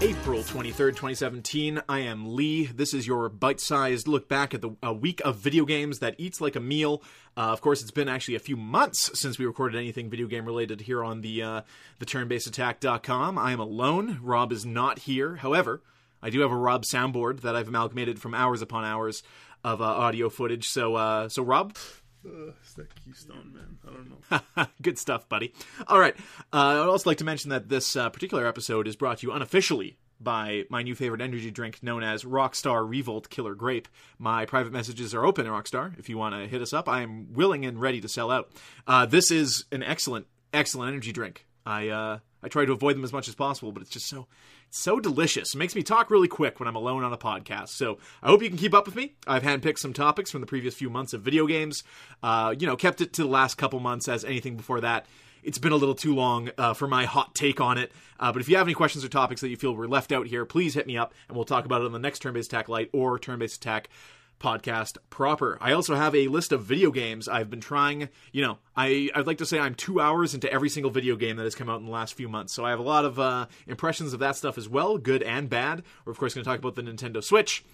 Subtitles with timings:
[0.00, 1.82] April 23rd, 2017.
[1.88, 2.66] I am Lee.
[2.66, 6.14] This is your bite sized look back at the a week of video games that
[6.18, 7.02] eats like a meal.
[7.36, 10.44] Uh, of course, it's been actually a few months since we recorded anything video game
[10.44, 11.60] related here on the, uh,
[11.98, 13.38] the turnbasedattack.com.
[13.38, 14.20] I am alone.
[14.22, 15.36] Rob is not here.
[15.36, 15.82] However,
[16.22, 19.22] I do have a Rob soundboard that I've amalgamated from hours upon hours
[19.64, 20.68] of uh, audio footage.
[20.68, 21.76] So, uh, so Rob,
[22.24, 23.78] It's that Keystone, man.
[23.86, 24.66] I don't know.
[24.82, 25.52] Good stuff, buddy.
[25.86, 26.16] All right.
[26.52, 29.32] Uh, I'd also like to mention that this uh, particular episode is brought to you
[29.32, 33.88] unofficially by my new favorite energy drink known as Rockstar Revolt Killer Grape.
[34.18, 35.98] My private messages are open, Rockstar.
[35.98, 38.50] If you want to hit us up, I am willing and ready to sell out.
[38.86, 41.46] Uh, this is an excellent, excellent energy drink.
[41.66, 44.26] I uh, I try to avoid them as much as possible, but it's just so
[44.74, 45.54] so delicious.
[45.54, 47.68] It makes me talk really quick when I'm alone on a podcast.
[47.68, 49.14] So I hope you can keep up with me.
[49.26, 51.84] I've handpicked some topics from the previous few months of video games.
[52.22, 55.06] Uh, you know, kept it to the last couple months as anything before that.
[55.42, 57.92] It's been a little too long uh, for my hot take on it.
[58.18, 60.26] Uh, but if you have any questions or topics that you feel were left out
[60.26, 62.50] here, please hit me up and we'll talk about it on the next Turn Based
[62.52, 63.90] Attack Light or Turn Based Attack
[64.40, 65.58] podcast proper.
[65.60, 68.08] I also have a list of video games I've been trying.
[68.32, 71.36] You know, I I'd like to say I'm two hours into every single video game
[71.36, 72.54] that has come out in the last few months.
[72.54, 75.48] So I have a lot of uh, impressions of that stuff as well, good and
[75.48, 75.82] bad.
[76.04, 77.64] We're of course going to talk about the Nintendo Switch.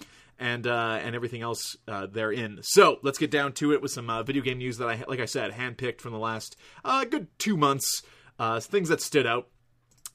[0.42, 2.60] And uh, and everything else uh, therein.
[2.62, 5.20] So let's get down to it with some uh, video game news that I, like
[5.20, 8.02] I said, handpicked from the last uh, good two months.
[8.38, 9.48] Uh, things that stood out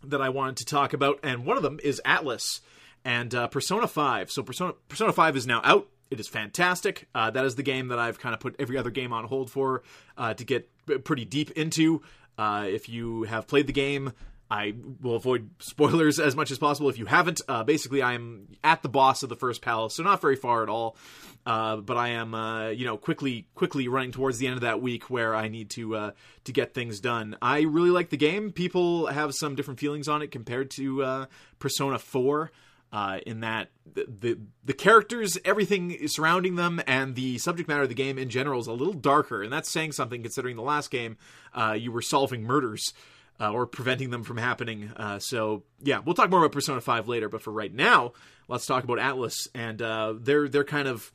[0.03, 2.61] that I wanted to talk about, and one of them is Atlus
[3.03, 4.31] and uh, Persona 5.
[4.31, 5.87] So Persona Persona 5 is now out.
[6.11, 7.07] It is fantastic.
[7.15, 9.49] Uh, that is the game that I've kind of put every other game on hold
[9.49, 9.83] for
[10.17, 10.69] uh, to get
[11.03, 12.01] pretty deep into.
[12.37, 14.13] Uh, if you have played the game,
[14.49, 16.89] I will avoid spoilers as much as possible.
[16.89, 20.03] If you haven't, uh, basically, I am at the boss of the first palace, so
[20.03, 20.95] not very far at all.
[21.43, 24.81] Uh, but I am, uh, you know, quickly, quickly running towards the end of that
[24.81, 26.11] week where I need to
[26.43, 27.35] to get things done.
[27.41, 28.51] I really like the game.
[28.51, 31.27] People have some different feelings on it compared to
[31.59, 32.51] Persona Four.
[32.93, 37.89] Uh, in that the, the the characters, everything surrounding them, and the subject matter of
[37.89, 40.91] the game in general is a little darker, and that's saying something considering the last
[40.91, 41.17] game
[41.53, 42.93] uh, you were solving murders
[43.39, 44.91] uh, or preventing them from happening.
[44.95, 48.13] Uh, so yeah, we'll talk more about Persona Five later, but for right now,
[48.47, 51.11] let's talk about Atlus and uh, their their kind of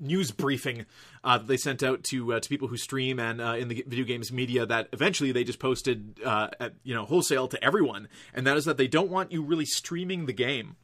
[0.00, 0.86] news briefing
[1.24, 3.84] uh, that they sent out to uh, to people who stream and uh, in the
[3.86, 8.08] video games media that eventually they just posted uh, at you know wholesale to everyone,
[8.34, 10.76] and that is that they don't want you really streaming the game,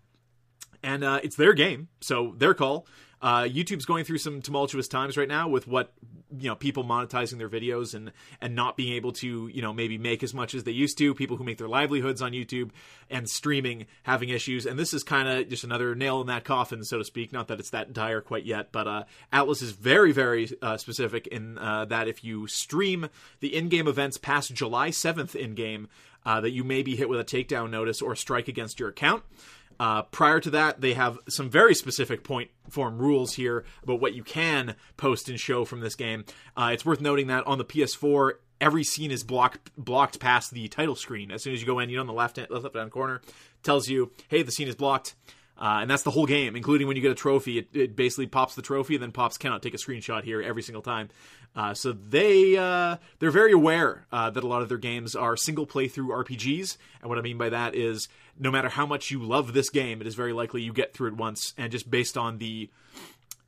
[0.83, 2.87] and uh, it's their game, so their call.
[3.25, 5.95] Uh, YouTube's going through some tumultuous times right now with what
[6.39, 8.12] you know people monetizing their videos and
[8.43, 11.15] and not being able to you know maybe make as much as they used to.
[11.15, 12.71] People who make their livelihoods on YouTube
[13.09, 16.84] and streaming having issues, and this is kind of just another nail in that coffin,
[16.84, 17.33] so to speak.
[17.33, 21.27] Not that it's that dire quite yet, but uh, Atlus is very very uh, specific
[21.29, 23.09] in uh, that if you stream
[23.41, 25.89] the in-game events past July seventh in game,
[26.27, 29.23] uh, that you may be hit with a takedown notice or strike against your account.
[29.79, 34.15] Uh, prior to that, they have some very specific point form rules here about what
[34.15, 36.25] you can post and show from this game.
[36.57, 40.69] Uh, it's worth noting that on the PS4, every scene is blocked blocked past the
[40.69, 41.31] title screen.
[41.31, 43.21] As soon as you go in, you know, in the left left hand corner
[43.63, 45.15] tells you, "Hey, the scene is blocked."
[45.57, 47.59] Uh, and that's the whole game, including when you get a trophy.
[47.59, 50.63] It, it basically pops the trophy, and then pops cannot take a screenshot here every
[50.63, 51.11] single time.
[51.55, 55.37] Uh, so they uh, they're very aware uh, that a lot of their games are
[55.37, 58.09] single playthrough RPGs, and what I mean by that is
[58.39, 61.09] no matter how much you love this game, it is very likely you get through
[61.09, 62.71] it once, and just based on the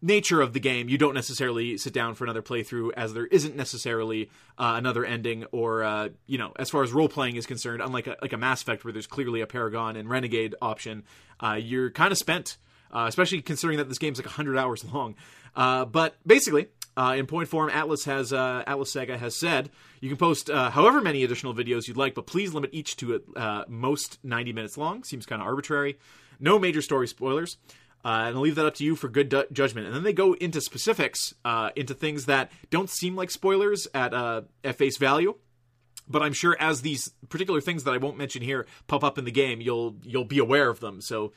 [0.03, 3.57] nature of the game, you don't necessarily sit down for another playthrough, as there isn't
[3.57, 7.83] necessarily uh, another ending, or uh, you know, as far as role playing is concerned,
[7.83, 11.05] unlike a, like a Mass Effect where there's clearly a Paragon and Renegade option,
[11.41, 12.59] uh, you're kind of spent,
[12.93, 15.15] uh, especially considering that this game's like 100 hours long.
[15.55, 18.65] Uh, but basically, uh, in point form, Atlus has Atlus
[18.95, 19.71] Sega has said
[20.01, 23.69] you can post however many additional videos you'd like, but please limit each to at
[23.69, 25.05] most 90 minutes long.
[25.05, 25.99] Seems kind of arbitrary.
[26.39, 27.57] No major story spoilers.
[28.07, 29.89] Uh, and I'll leave that up to you for good du- judgment.
[29.89, 34.15] And then they go into specifics, uh, into things that don't seem like spoilers at
[34.15, 35.35] uh, at face value.
[36.09, 39.25] But I'm sure as these particular things that I won't mention here pop up in
[39.25, 41.01] the game, you'll you'll be aware of them.
[41.01, 41.33] So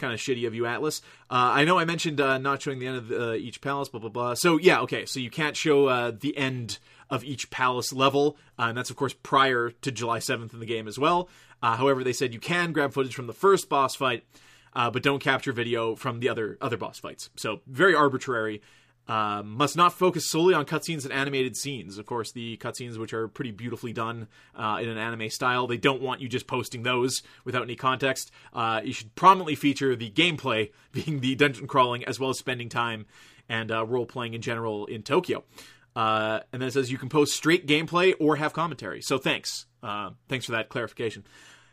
[0.00, 1.00] kind of shitty of you, Atlus.
[1.30, 3.88] Uh, I know I mentioned uh, not showing the end of the, uh, each palace,
[3.88, 4.34] blah blah blah.
[4.34, 5.06] So yeah, okay.
[5.06, 8.96] So you can't show uh, the end of each palace level, uh, and that's of
[8.96, 11.28] course prior to July 7th in the game as well.
[11.62, 14.24] Uh, however, they said you can grab footage from the first boss fight
[14.74, 17.30] uh, but don't capture video from the other other boss fights.
[17.36, 18.62] So very arbitrary.
[19.08, 21.98] Uh, must not focus solely on cutscenes and animated scenes.
[21.98, 25.78] Of course, the cutscenes, which are pretty beautifully done uh, in an anime style, they
[25.78, 28.30] don't want you just posting those without any context.
[28.52, 32.68] Uh, you should prominently feature the gameplay, being the dungeon crawling, as well as spending
[32.68, 33.06] time
[33.48, 35.42] and uh, role playing in general in Tokyo.
[35.96, 39.02] Uh, and then it says you can post straight gameplay or have commentary.
[39.02, 41.24] So thanks, uh, thanks for that clarification.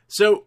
[0.07, 0.45] So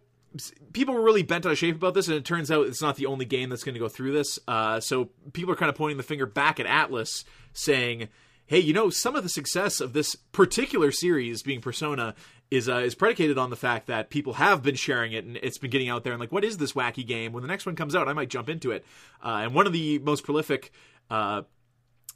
[0.72, 2.96] people were really bent out of shape about this, and it turns out it's not
[2.96, 4.38] the only game that's going to go through this.
[4.46, 8.08] Uh, so people are kind of pointing the finger back at Atlus, saying,
[8.46, 12.14] "Hey, you know, some of the success of this particular series, being Persona,
[12.50, 15.58] is uh, is predicated on the fact that people have been sharing it and it's
[15.58, 16.12] been getting out there.
[16.12, 17.32] And like, what is this wacky game?
[17.32, 18.84] When the next one comes out, I might jump into it.
[19.24, 20.72] Uh, and one of the most prolific."
[21.10, 21.42] Uh,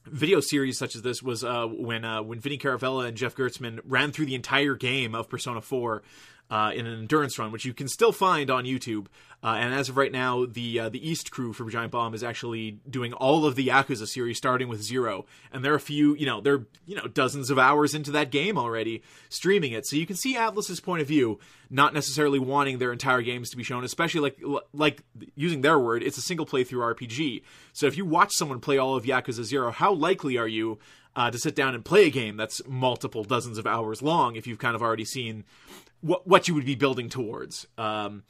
[0.06, 3.80] video series such as this was uh, when uh, when Vinny Caravella and Jeff Gerstmann
[3.84, 6.02] ran through the entire game of Persona 4
[6.54, 9.06] uh, in an endurance run, which you can still find on YouTube.
[9.42, 12.22] Uh, and as of right now, the uh, the East crew for Giant Bomb is
[12.22, 15.26] actually doing all of the Yakuza series, starting with Zero.
[15.52, 18.56] And they're a few, you know, they're you know dozens of hours into that game
[18.56, 19.84] already, streaming it.
[19.84, 21.40] So you can see Atlus's point of view,
[21.70, 24.40] not necessarily wanting their entire games to be shown, especially like
[24.72, 25.02] like
[25.34, 27.42] using their word, it's a single playthrough RPG.
[27.72, 30.78] So if you watch someone play all of Yakuza Zero, how likely are you
[31.16, 34.46] uh, to sit down and play a game that's multiple dozens of hours long if
[34.46, 35.44] you've kind of already seen
[36.04, 37.66] what what you would be building towards.
[37.78, 38.24] Um,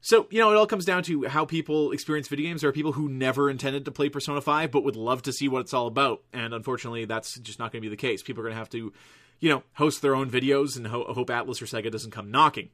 [0.00, 2.62] so you know, it all comes down to how people experience video games.
[2.62, 5.46] There are people who never intended to play Persona Five, but would love to see
[5.46, 8.22] what it's all about, and unfortunately, that's just not going to be the case.
[8.22, 8.92] People are going to have to,
[9.40, 12.70] you know, host their own videos and ho- hope Atlus or Sega doesn't come knocking.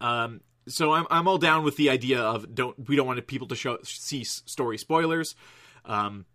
[0.00, 3.48] Um, so I'm I'm all down with the idea of don't we don't want people
[3.48, 5.34] to show see story spoilers.
[5.84, 6.26] Um,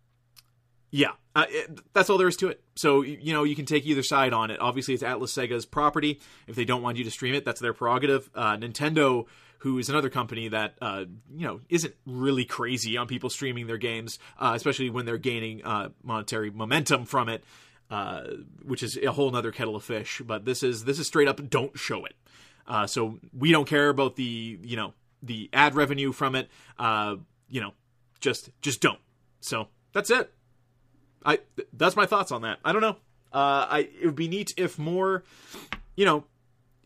[0.90, 2.62] yeah, uh, it, that's all there is to it.
[2.74, 4.60] So you know you can take either side on it.
[4.60, 6.20] Obviously, it's Atlus Sega's property.
[6.46, 8.30] If they don't want you to stream it, that's their prerogative.
[8.34, 9.26] Uh, Nintendo,
[9.58, 11.04] who is another company that uh,
[11.34, 15.62] you know isn't really crazy on people streaming their games, uh, especially when they're gaining
[15.64, 17.44] uh, monetary momentum from it,
[17.90, 18.22] uh,
[18.62, 20.22] which is a whole other kettle of fish.
[20.24, 22.14] But this is this is straight up don't show it.
[22.88, 26.48] so we don't care about the you know the ad revenue from it.
[26.80, 27.74] you know,
[28.20, 29.00] just just don't.
[29.40, 30.32] So that's it.
[31.24, 31.40] I
[31.72, 32.58] that's my thoughts on that.
[32.64, 32.96] I don't know.
[33.32, 35.24] Uh, I it would be neat if more,
[35.96, 36.24] you know,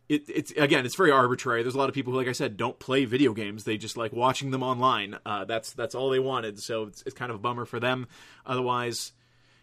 [0.08, 1.62] it, it's again it's very arbitrary.
[1.62, 3.64] There's a lot of people who, like I said, don't play video games.
[3.64, 5.18] They just like watching them online.
[5.24, 6.60] Uh, that's that's all they wanted.
[6.60, 8.08] So it's, it's kind of a bummer for them.
[8.44, 9.12] Otherwise,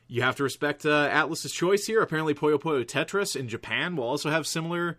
[0.07, 2.01] you have to respect uh, Atlus's choice here.
[2.01, 4.97] Apparently, Puyo Puyo Tetris in Japan will also have similar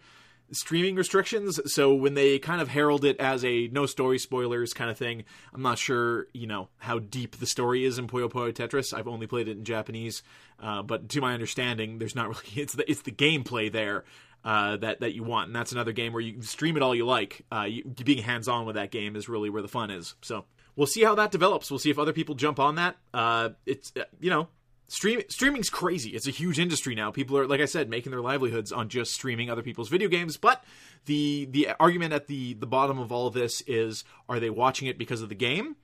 [0.52, 1.60] streaming restrictions.
[1.72, 5.24] So when they kind of herald it as a no story spoilers kind of thing,
[5.52, 8.92] I'm not sure, you know, how deep the story is in Puyo Puyo Tetris.
[8.92, 10.22] I've only played it in Japanese,
[10.60, 14.04] uh, but to my understanding, there's not really it's the it's the gameplay there.
[14.42, 17.04] Uh, that that you want, and that's another game where you stream it all you
[17.04, 17.44] like.
[17.52, 20.14] Uh, you, being hands on with that game is really where the fun is.
[20.22, 20.46] So
[20.76, 21.70] we'll see how that develops.
[21.70, 22.96] We'll see if other people jump on that.
[23.12, 24.48] Uh, it's uh, you know
[24.90, 26.10] Stream, streaming's crazy.
[26.10, 27.12] It's a huge industry now.
[27.12, 30.36] People are, like I said, making their livelihoods on just streaming other people's video games.
[30.36, 30.64] But
[31.04, 34.88] the the argument at the the bottom of all of this is: Are they watching
[34.88, 35.76] it because of the game?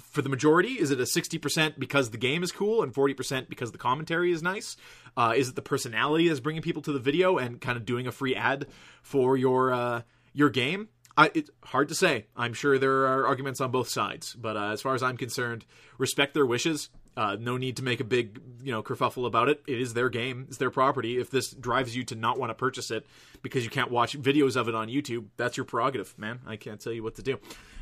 [0.00, 3.12] For the majority, is it a sixty percent because the game is cool and forty
[3.12, 4.78] percent because the commentary is nice?
[5.18, 8.06] Uh, is it the personality that's bringing people to the video and kind of doing
[8.06, 8.68] a free ad
[9.02, 10.00] for your uh,
[10.32, 10.88] your game?
[11.14, 12.28] I, it's hard to say.
[12.34, 15.66] I'm sure there are arguments on both sides, but uh, as far as I'm concerned,
[15.98, 16.88] respect their wishes.
[17.16, 19.62] Uh, no need to make a big, you know, kerfuffle about it.
[19.66, 20.46] It is their game.
[20.48, 21.18] It's their property.
[21.18, 23.04] If this drives you to not want to purchase it
[23.42, 26.40] because you can't watch videos of it on YouTube, that's your prerogative, man.
[26.46, 27.38] I can't tell you what to do.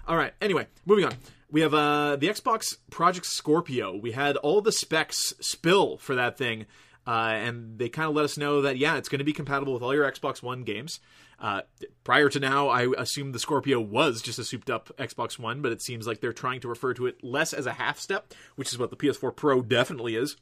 [0.06, 0.32] All right.
[0.40, 1.12] Anyway, moving on.
[1.50, 3.97] We have uh, the Xbox Project Scorpio.
[3.97, 6.66] We had all the specs spill for that thing,
[7.06, 9.75] uh, and they kind of let us know that yeah, it's going to be compatible
[9.75, 11.00] with all your Xbox One games.
[11.40, 11.62] Uh,
[12.02, 15.71] prior to now, I assumed the Scorpio was just a souped up Xbox One, but
[15.71, 18.73] it seems like they're trying to refer to it less as a half step, which
[18.73, 20.37] is what the PS4 Pro definitely is,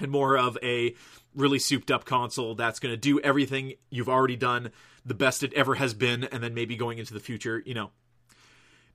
[0.00, 0.94] and more of a
[1.34, 4.72] really souped up console that's going to do everything you've already done,
[5.04, 7.90] the best it ever has been, and then maybe going into the future, you know,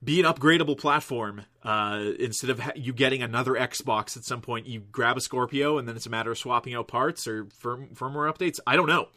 [0.03, 4.65] be an upgradable platform uh, instead of you getting another Xbox at some point.
[4.65, 7.89] You grab a Scorpio and then it's a matter of swapping out parts or firm-
[7.93, 8.59] firmware updates.
[8.65, 9.09] I don't know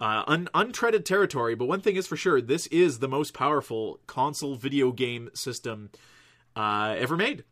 [0.00, 1.54] uh, un- untreaded territory.
[1.54, 5.90] But one thing is for sure: this is the most powerful console video game system
[6.56, 7.44] uh, ever made.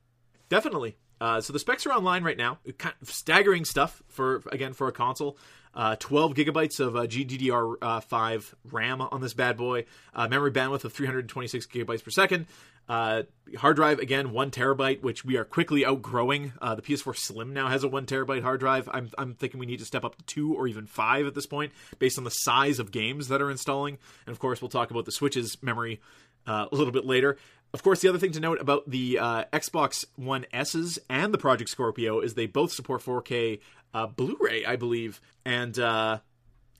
[0.49, 0.97] Definitely.
[1.21, 2.59] Uh, so the specs are online right now.
[2.79, 5.37] Kind of staggering stuff for again for a console.
[5.75, 9.85] Uh, 12 gigabytes of uh, GDDR5 RAM on this bad boy.
[10.15, 12.47] Uh, memory bandwidth of 326 gigabytes per second.
[12.89, 13.25] Uh,
[13.59, 16.53] hard drive again, one terabyte, which we are quickly outgrowing.
[16.61, 18.89] Uh, the PS4 Slim now has a one terabyte hard drive.
[18.93, 21.47] I'm I'm thinking we need to step up to two or even five at this
[21.47, 23.99] point, based on the size of games that are installing.
[24.27, 26.01] And of course, we'll talk about the Switch's memory
[26.47, 27.37] uh, a little bit later.
[27.75, 31.39] Of course, the other thing to note about the uh, Xbox One S's and the
[31.39, 33.61] Project Scorpio is they both support 4K
[33.93, 35.79] uh, Blu-ray, I believe, and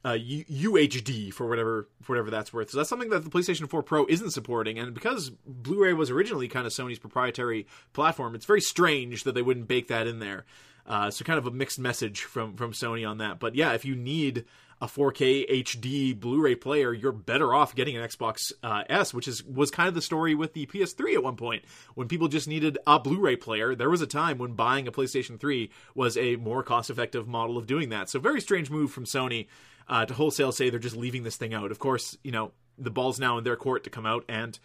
[0.05, 2.71] uh, uh, UHD for whatever for whatever that's worth.
[2.71, 6.49] So that's something that the PlayStation 4 Pro isn't supporting, and because Blu-ray was originally
[6.49, 10.45] kind of Sony's proprietary platform, it's very strange that they wouldn't bake that in there.
[10.87, 13.39] Uh, so kind of a mixed message from from Sony on that.
[13.39, 14.45] But yeah, if you need
[14.81, 19.45] a 4K HD Blu-ray player, you're better off getting an Xbox uh, S, which is
[19.45, 21.65] was kind of the story with the PS3 at one point.
[21.95, 25.39] When people just needed a Blu-ray player, there was a time when buying a PlayStation
[25.39, 28.09] 3 was a more cost-effective model of doing that.
[28.09, 29.49] So very strange move from Sony
[29.89, 31.71] uh, to wholesale say they're just leaving this thing out.
[31.71, 34.59] Of course, you know the ball's now in their court to come out and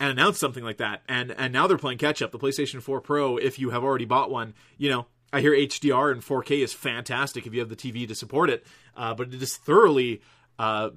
[0.00, 1.02] and announce something like that.
[1.08, 2.32] And and now they're playing catch up.
[2.32, 6.12] The PlayStation 4 Pro, if you have already bought one, you know I hear HDR
[6.12, 9.42] and 4K is fantastic if you have the TV to support it, uh, but it
[9.42, 10.20] is thoroughly,
[10.58, 10.90] uh,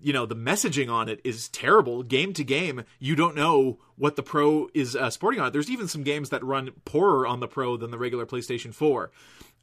[0.00, 2.04] you know, the messaging on it is terrible.
[2.04, 5.50] Game to game, you don't know what the Pro is uh, sporting on it.
[5.50, 9.10] There's even some games that run poorer on the Pro than the regular PlayStation 4.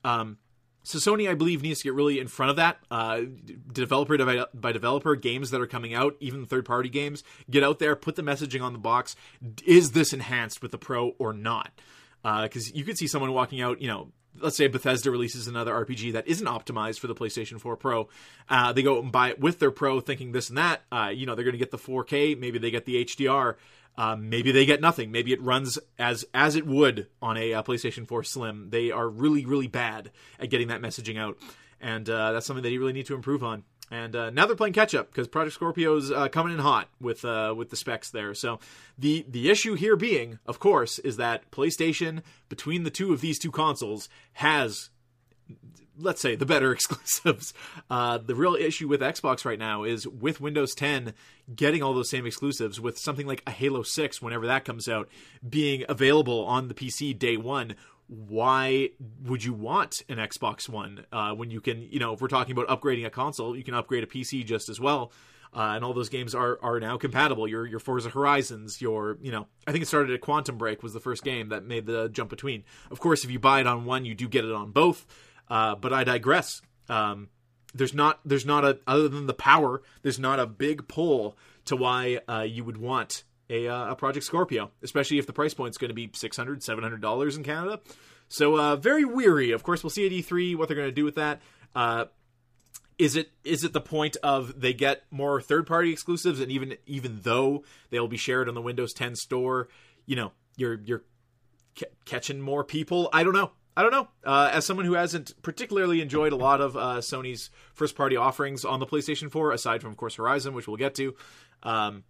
[0.03, 0.37] Um,
[0.87, 2.79] so Sony, I believe, needs to get really in front of that.
[2.89, 3.21] Uh,
[3.71, 4.17] developer
[4.53, 8.21] by developer, games that are coming out, even third-party games, get out there, put the
[8.21, 9.15] messaging on the box.
[9.65, 11.71] Is this enhanced with the Pro or not?
[12.23, 15.73] Because uh, you could see someone walking out, you know, let's say Bethesda releases another
[15.73, 18.07] RPG that isn't optimized for the PlayStation 4 Pro.
[18.49, 20.83] Uh, they go and buy it with their Pro, thinking this and that.
[20.91, 22.39] Uh, you know, they're going to get the 4K.
[22.39, 23.55] Maybe they get the HDR.
[23.97, 25.11] Um, maybe they get nothing.
[25.11, 28.69] Maybe it runs as as it would on a uh, PlayStation 4 Slim.
[28.69, 31.37] They are really really bad at getting that messaging out,
[31.81, 33.63] and uh, that's something that you really need to improve on.
[33.89, 37.23] And uh, now they're playing catch up because Project Scorpio's uh, coming in hot with
[37.23, 38.33] uh, with the specs there.
[38.33, 38.59] So
[38.97, 43.39] the the issue here being, of course, is that PlayStation between the two of these
[43.39, 44.89] two consoles has
[45.99, 47.53] let's say the better exclusives.
[47.89, 51.13] Uh, the real issue with Xbox right now is with Windows 10
[51.55, 55.09] getting all those same exclusives, with something like a Halo 6, whenever that comes out,
[55.47, 57.75] being available on the PC day one
[58.07, 58.89] why
[59.25, 62.57] would you want an Xbox One uh, when you can, you know, if we're talking
[62.57, 65.11] about upgrading a console, you can upgrade a PC just as well.
[65.53, 67.47] Uh, and all those games are are now compatible.
[67.47, 70.93] Your your Forza Horizons, your you know, I think it started at Quantum Break was
[70.93, 72.63] the first game that made the jump between.
[72.91, 75.05] Of course, if you buy it on one, you do get it on both.
[75.49, 76.61] Uh, but I digress.
[76.89, 77.29] Um,
[77.73, 79.81] there's not there's not a other than the power.
[80.01, 84.25] There's not a big pull to why uh, you would want a, uh, a Project
[84.25, 87.79] Scorpio, especially if the price point is going to be $600, $700 in Canada.
[88.29, 89.51] So uh, very weary.
[89.51, 91.41] Of course, we'll see at E3 what they're going to do with that.
[91.75, 92.05] Uh,
[92.97, 96.77] is it is it the point of they get more third party exclusives, and even
[96.87, 99.67] even though they'll be shared on the Windows 10 store,
[100.07, 101.03] you know you're you're
[101.77, 103.07] c- catching more people?
[103.13, 103.51] I don't know.
[103.77, 104.07] I don't know.
[104.25, 108.65] Uh, as someone who hasn't particularly enjoyed a lot of uh, Sony's first party offerings
[108.65, 111.15] on the PlayStation 4, aside from of course Horizon, which we'll get to,
[111.61, 112.03] um,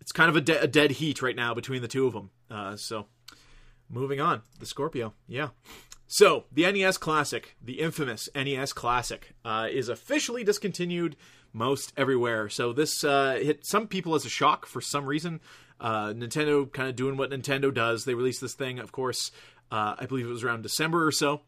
[0.00, 2.30] it's kind of a, de- a, dead heat right now between the two of them.
[2.50, 3.08] Uh, so,
[3.90, 5.48] moving on, the Scorpio, yeah.
[6.06, 11.16] So, the NES Classic, the infamous NES Classic, uh, is officially discontinued
[11.52, 12.48] most everywhere.
[12.48, 15.42] So, this uh, hit some people as a shock for some reason.
[15.82, 18.04] Uh, Nintendo kind of doing what Nintendo does.
[18.04, 19.32] They released this thing, of course,
[19.72, 21.40] uh, I believe it was around December or so.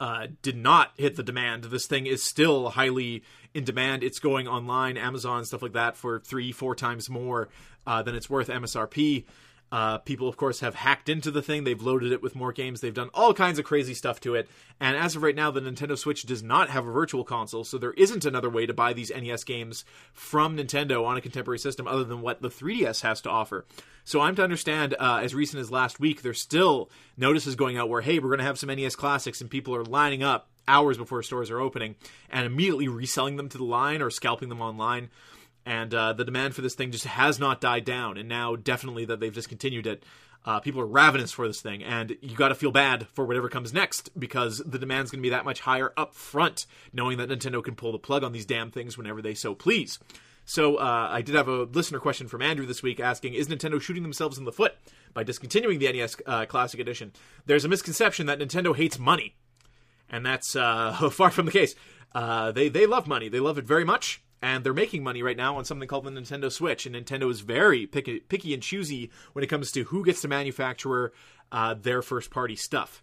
[0.00, 1.64] Uh, did not hit the demand.
[1.64, 3.22] This thing is still highly
[3.52, 4.02] in demand.
[4.02, 7.50] It's going online, Amazon, stuff like that, for three, four times more
[7.86, 9.26] uh, than it's worth MSRP.
[9.72, 11.62] Uh, people, of course, have hacked into the thing.
[11.62, 12.80] They've loaded it with more games.
[12.80, 14.48] They've done all kinds of crazy stuff to it.
[14.80, 17.78] And as of right now, the Nintendo Switch does not have a virtual console, so
[17.78, 21.86] there isn't another way to buy these NES games from Nintendo on a contemporary system
[21.86, 23.64] other than what the 3DS has to offer.
[24.04, 27.88] So I'm to understand, uh, as recent as last week, there's still notices going out
[27.88, 30.96] where, hey, we're going to have some NES classics, and people are lining up hours
[30.96, 31.96] before stores are opening
[32.30, 35.10] and immediately reselling them to the line or scalping them online
[35.66, 38.16] and uh, the demand for this thing just has not died down.
[38.16, 40.04] And now, definitely, that they've discontinued it,
[40.44, 43.48] uh, people are ravenous for this thing, and you got to feel bad for whatever
[43.48, 47.28] comes next because the demand's going to be that much higher up front, knowing that
[47.28, 49.98] Nintendo can pull the plug on these damn things whenever they so please.
[50.46, 53.80] So uh, I did have a listener question from Andrew this week asking, "Is Nintendo
[53.80, 54.74] shooting themselves in the foot
[55.12, 57.12] by discontinuing the NES uh, Classic Edition?"
[57.44, 59.36] There's a misconception that Nintendo hates money,
[60.08, 61.74] and that's uh, far from the case.
[62.14, 63.28] Uh, they they love money.
[63.28, 66.10] They love it very much and they're making money right now on something called the
[66.10, 66.86] Nintendo Switch.
[66.86, 70.28] And Nintendo is very picky, picky and choosy when it comes to who gets to
[70.28, 71.12] manufacture
[71.52, 73.02] uh, their first party stuff.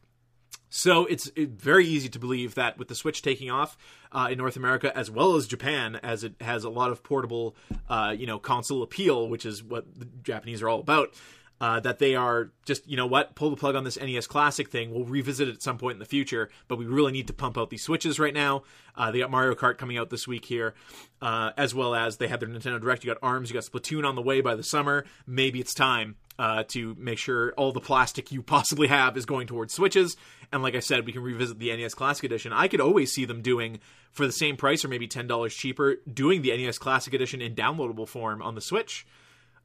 [0.69, 3.77] So it's very easy to believe that with the Switch taking off
[4.11, 7.55] uh, in North America as well as Japan, as it has a lot of portable,
[7.87, 11.13] uh, you know, console appeal, which is what the Japanese are all about,
[11.59, 14.69] uh, that they are just, you know what, pull the plug on this NES Classic
[14.69, 14.91] thing.
[14.91, 17.57] We'll revisit it at some point in the future, but we really need to pump
[17.57, 18.63] out these Switches right now.
[18.95, 20.75] Uh, they got Mario Kart coming out this week here,
[21.21, 23.03] uh, as well as they had their Nintendo Direct.
[23.03, 25.05] You got ARMS, you got Splatoon on the way by the summer.
[25.25, 29.47] Maybe it's time uh, to make sure all the plastic you possibly have is going
[29.47, 30.15] towards Switches.
[30.51, 32.53] And like I said, we can revisit the NES Classic Edition.
[32.53, 33.79] I could always see them doing,
[34.11, 38.07] for the same price or maybe $10 cheaper, doing the NES Classic Edition in downloadable
[38.07, 39.05] form on the Switch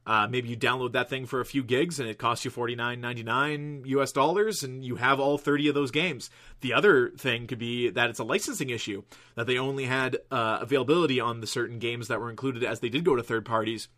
[0.07, 2.75] Uh, maybe you download that thing for a few gigs and it costs you forty
[2.75, 6.31] nine ninety nine US dollars, and you have all thirty of those games.
[6.61, 9.05] The other thing could be that it's a licensing issue
[9.37, 12.89] that they only had uh, availability on the certain games that were included as they
[12.89, 13.89] did go to third parties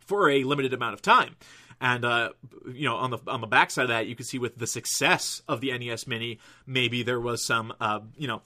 [0.00, 1.36] for a limited amount of time.
[1.80, 2.30] And uh,
[2.70, 5.40] you know, on the on the backside of that, you can see with the success
[5.48, 8.42] of the NES Mini, maybe there was some uh, you know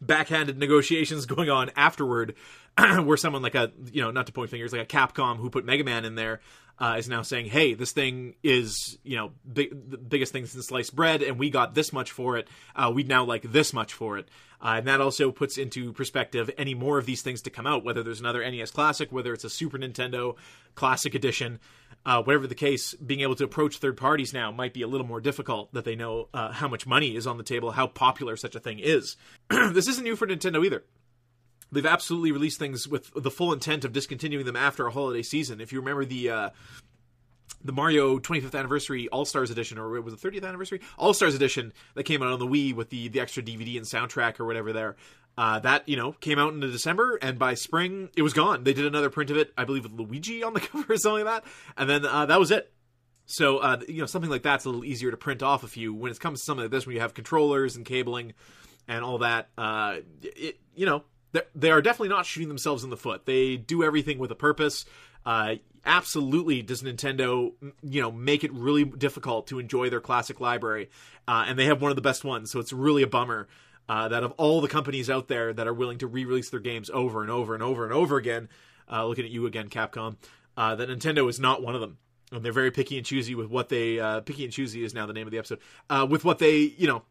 [0.00, 2.34] backhanded negotiations going on afterward
[3.02, 5.64] where someone like a you know not to point fingers like a capcom who put
[5.64, 6.40] mega man in there
[6.78, 10.66] uh, is now saying hey this thing is you know big, the biggest thing since
[10.66, 12.48] sliced bread and we got this much for it.
[12.74, 14.28] Uh, we'd now like this much for it.
[14.60, 17.84] Uh, and that also puts into perspective any more of these things to come out
[17.84, 20.36] whether there's another nes classic whether it's a super nintendo
[20.74, 21.58] classic edition
[22.06, 25.06] uh, whatever the case, being able to approach third parties now might be a little
[25.06, 28.36] more difficult that they know uh, how much money is on the table, how popular
[28.36, 29.16] such a thing is.
[29.50, 30.84] this isn't new for Nintendo either.
[31.70, 35.60] They've absolutely released things with the full intent of discontinuing them after a holiday season.
[35.60, 36.50] If you remember the uh,
[37.62, 41.34] the Mario 25th anniversary All Stars edition, or it was it 30th anniversary All Stars
[41.34, 44.46] edition that came out on the Wii with the the extra DVD and soundtrack or
[44.46, 44.96] whatever there.
[45.38, 48.64] Uh, that you know came out in December, and by spring it was gone.
[48.64, 51.24] They did another print of it, I believe, with Luigi on the cover or something
[51.24, 52.72] like that, and then uh, that was it.
[53.26, 55.94] So uh, you know something like that's a little easier to print off a few.
[55.94, 58.32] When it comes to something like this, when you have controllers and cabling
[58.88, 61.04] and all that, uh, it, you know
[61.54, 63.24] they are definitely not shooting themselves in the foot.
[63.24, 64.86] They do everything with a purpose.
[65.24, 65.54] Uh,
[65.86, 67.52] absolutely, does Nintendo
[67.84, 70.90] you know make it really difficult to enjoy their classic library,
[71.28, 72.50] uh, and they have one of the best ones.
[72.50, 73.46] So it's really a bummer
[73.88, 76.90] uh, that of all the companies out there that are willing to re-release their games
[76.90, 78.48] over and over and over and over again,
[78.90, 80.16] uh, looking at you again, Capcom,
[80.56, 81.98] uh, that Nintendo is not one of them.
[82.30, 85.06] And they're very picky and choosy with what they uh, picky and choosy is now
[85.06, 87.02] the name of the episode uh, with what they you know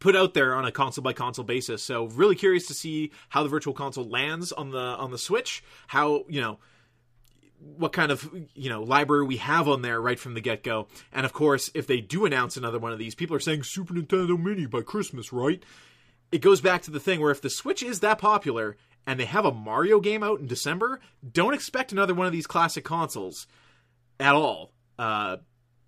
[0.00, 1.80] put out there on a console by console basis.
[1.80, 5.62] So really curious to see how the virtual console lands on the on the Switch.
[5.86, 6.58] How you know
[7.76, 10.88] what kind of you know library we have on there right from the get go.
[11.12, 13.94] And of course, if they do announce another one of these, people are saying Super
[13.94, 15.62] Nintendo Mini by Christmas, right?
[16.32, 19.26] It goes back to the thing where if the Switch is that popular and they
[19.26, 20.98] have a Mario game out in December,
[21.30, 23.46] don't expect another one of these classic consoles
[24.18, 24.72] at all.
[24.98, 25.36] Uh,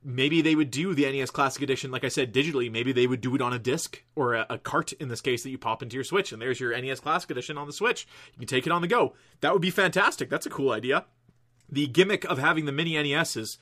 [0.04, 2.70] maybe they would do the NES Classic Edition, like I said, digitally.
[2.70, 5.42] Maybe they would do it on a disc or a, a, cart in this case
[5.42, 8.06] that you pop into your Switch, and there's your NES Classic Edition on the Switch.
[8.34, 9.14] You can take it on the go.
[9.40, 10.28] That would be fantastic.
[10.28, 11.06] That's a cool idea.
[11.70, 13.58] The gimmick of having the mini NES is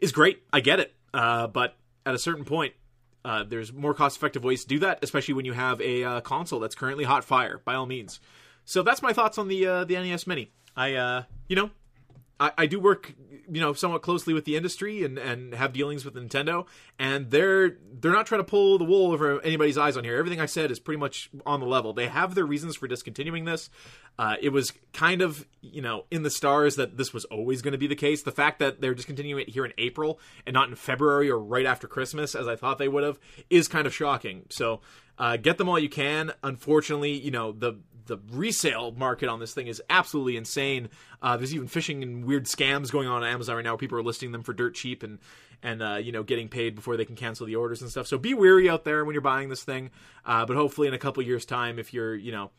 [0.00, 0.42] is great.
[0.52, 2.74] I get it, uh, but at a certain point,
[3.24, 6.20] uh, there's more cost effective ways to do that, especially when you have a uh,
[6.20, 7.60] console that's currently hot fire.
[7.64, 8.20] By all means.
[8.64, 10.50] So that's my thoughts on the uh, the NES Mini.
[10.76, 11.70] I uh, you know
[12.40, 13.14] I, I, do work,
[13.48, 16.66] you know, somewhat closely with the industry and, and have dealings with Nintendo,
[16.98, 20.16] and they're they're not trying to pull the wool over anybody's eyes on here.
[20.16, 21.92] Everything I said is pretty much on the level.
[21.92, 23.70] They have their reasons for discontinuing this.
[24.18, 27.72] Uh, it was kind of, you know, in the stars that this was always going
[27.72, 28.22] to be the case.
[28.22, 31.66] The fact that they're discontinuing it here in April and not in February or right
[31.66, 33.18] after Christmas, as I thought they would have,
[33.50, 34.46] is kind of shocking.
[34.50, 34.80] So
[35.18, 36.32] uh, get them all you can.
[36.42, 40.88] Unfortunately, you know the the resale market on this thing is absolutely insane.
[41.22, 43.76] Uh, there's even phishing and weird scams going on on Amazon right now.
[43.76, 45.18] People are listing them for dirt cheap and
[45.62, 48.06] and uh, you know getting paid before they can cancel the orders and stuff.
[48.06, 49.90] So be wary out there when you're buying this thing.
[50.24, 52.50] Uh, but hopefully, in a couple years' time, if you're you know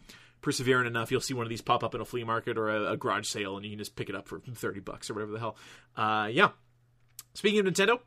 [0.41, 2.93] persevering enough, you'll see one of these pop up in a flea market or a,
[2.93, 5.31] a garage sale, and you can just pick it up for thirty bucks or whatever
[5.31, 5.55] the hell.
[5.95, 6.49] Uh, yeah.
[7.33, 7.99] Speaking of Nintendo,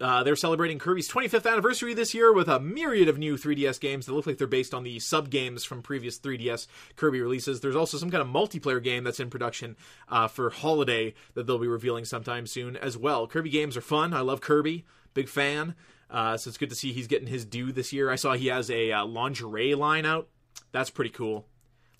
[0.00, 4.06] uh, they're celebrating Kirby's 25th anniversary this year with a myriad of new 3DS games
[4.06, 7.60] that look like they're based on the sub games from previous 3DS Kirby releases.
[7.60, 9.76] There's also some kind of multiplayer game that's in production
[10.08, 13.26] uh, for Holiday that they'll be revealing sometime soon as well.
[13.26, 14.12] Kirby games are fun.
[14.12, 14.84] I love Kirby.
[15.14, 15.74] Big fan.
[16.10, 18.10] Uh, so it's good to see he's getting his due this year.
[18.10, 20.28] I saw he has a uh, lingerie line out.
[20.72, 21.46] That's pretty cool.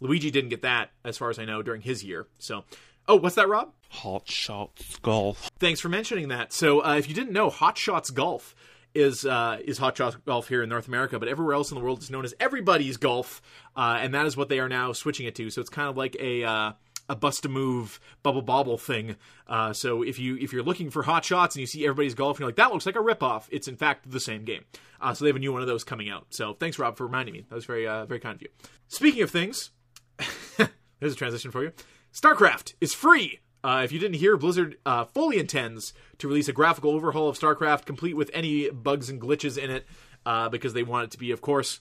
[0.01, 2.27] Luigi didn't get that, as far as I know, during his year.
[2.39, 2.65] So
[3.09, 3.73] Oh, what's that, Rob?
[3.91, 5.51] Hot Shots Golf.
[5.59, 6.53] Thanks for mentioning that.
[6.53, 8.55] So, uh, if you didn't know, Hot Shots Golf
[8.95, 11.85] is uh, is Hot Shots Golf here in North America, but everywhere else in the
[11.85, 13.43] world it's known as Everybody's Golf,
[13.77, 15.51] uh, and that is what they are now switching it to.
[15.51, 16.73] So it's kind of like a uh,
[17.09, 19.17] a bust a move bubble bobble thing.
[19.47, 22.37] Uh, so if you if you're looking for hot shots and you see everybody's golf
[22.37, 24.65] and you're like that looks like a ripoff, it's in fact the same game.
[25.01, 26.27] Uh, so they have a new one of those coming out.
[26.31, 27.45] So thanks Rob for reminding me.
[27.49, 28.49] That was very uh, very kind of you.
[28.89, 29.71] Speaking of things,
[31.01, 31.73] there's a transition for you.
[32.17, 33.41] StarCraft is free.
[33.63, 37.39] Uh, if you didn't hear, Blizzard uh, fully intends to release a graphical overhaul of
[37.39, 39.87] StarCraft, complete with any bugs and glitches in it,
[40.25, 41.81] uh, because they want it to be, of course,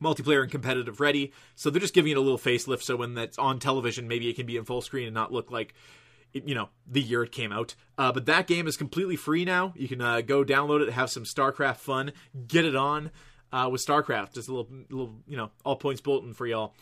[0.00, 1.32] multiplayer and competitive ready.
[1.56, 4.36] So they're just giving it a little facelift, so when that's on television, maybe it
[4.36, 5.74] can be in full screen and not look like,
[6.32, 7.74] you know, the year it came out.
[7.98, 9.72] Uh, but that game is completely free now.
[9.74, 12.12] You can uh, go download it, have some StarCraft fun,
[12.46, 13.10] get it on.
[13.52, 16.74] Uh, with StarCraft, just a little, little, you know, all points bulletin for y'all.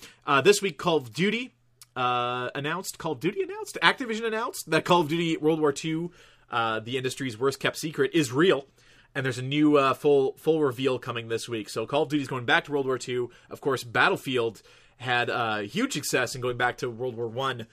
[0.43, 1.53] this week, Call of Duty
[1.97, 6.11] uh, announced, Call of Duty announced, Activision announced that Call of Duty World War II,
[6.51, 8.67] uh, the industry's worst kept secret, is real.
[9.15, 11.69] And there's a new uh, full full reveal coming this week.
[11.69, 13.29] So Call of Duty is going back to World War II.
[13.49, 14.61] Of course, Battlefield
[14.97, 15.29] had
[15.71, 17.67] huge success in going back to World War One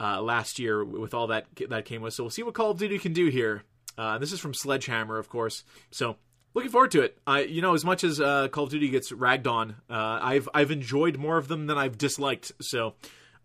[0.00, 2.14] uh, last year with all that that came with.
[2.14, 3.64] So we'll see what Call of Duty can do here.
[3.96, 5.64] Uh, this is from Sledgehammer, of course.
[5.90, 6.16] So
[6.54, 7.18] looking forward to it.
[7.26, 10.48] I, you know, as much as uh, Call of Duty gets ragged on, uh, I've
[10.54, 12.52] I've enjoyed more of them than I've disliked.
[12.60, 12.94] So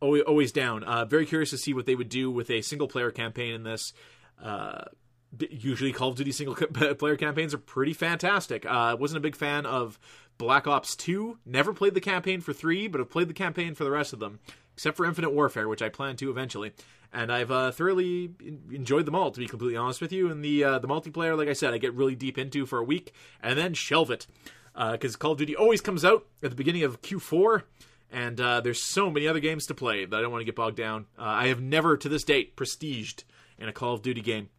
[0.04, 0.84] always, always down.
[0.84, 3.64] Uh, very curious to see what they would do with a single player campaign in
[3.64, 3.94] this.
[4.42, 4.84] Uh,
[5.50, 6.56] usually, Call of Duty single
[6.96, 8.66] player campaigns are pretty fantastic.
[8.66, 10.00] Uh, wasn't a big fan of
[10.38, 11.40] Black Ops Two.
[11.46, 14.20] Never played the campaign for three, but have played the campaign for the rest of
[14.20, 14.40] them,
[14.74, 16.74] except for Infinite Warfare, which I plan to eventually
[17.14, 18.32] and I've uh, thoroughly
[18.72, 19.32] enjoyed them all.
[19.32, 21.78] To be completely honest with you, and the uh, the multiplayer, like I said, I
[21.78, 24.28] get really deep into for a week and then shelve it
[24.74, 27.64] because uh, Call of Duty always comes out at the beginning of Q4,
[28.14, 30.56] and uh, there's so many other games to play that I don't want to get
[30.56, 31.08] bogged down.
[31.18, 33.24] Uh, I have never, to this date, prestiged
[33.58, 34.50] in a Call of Duty game.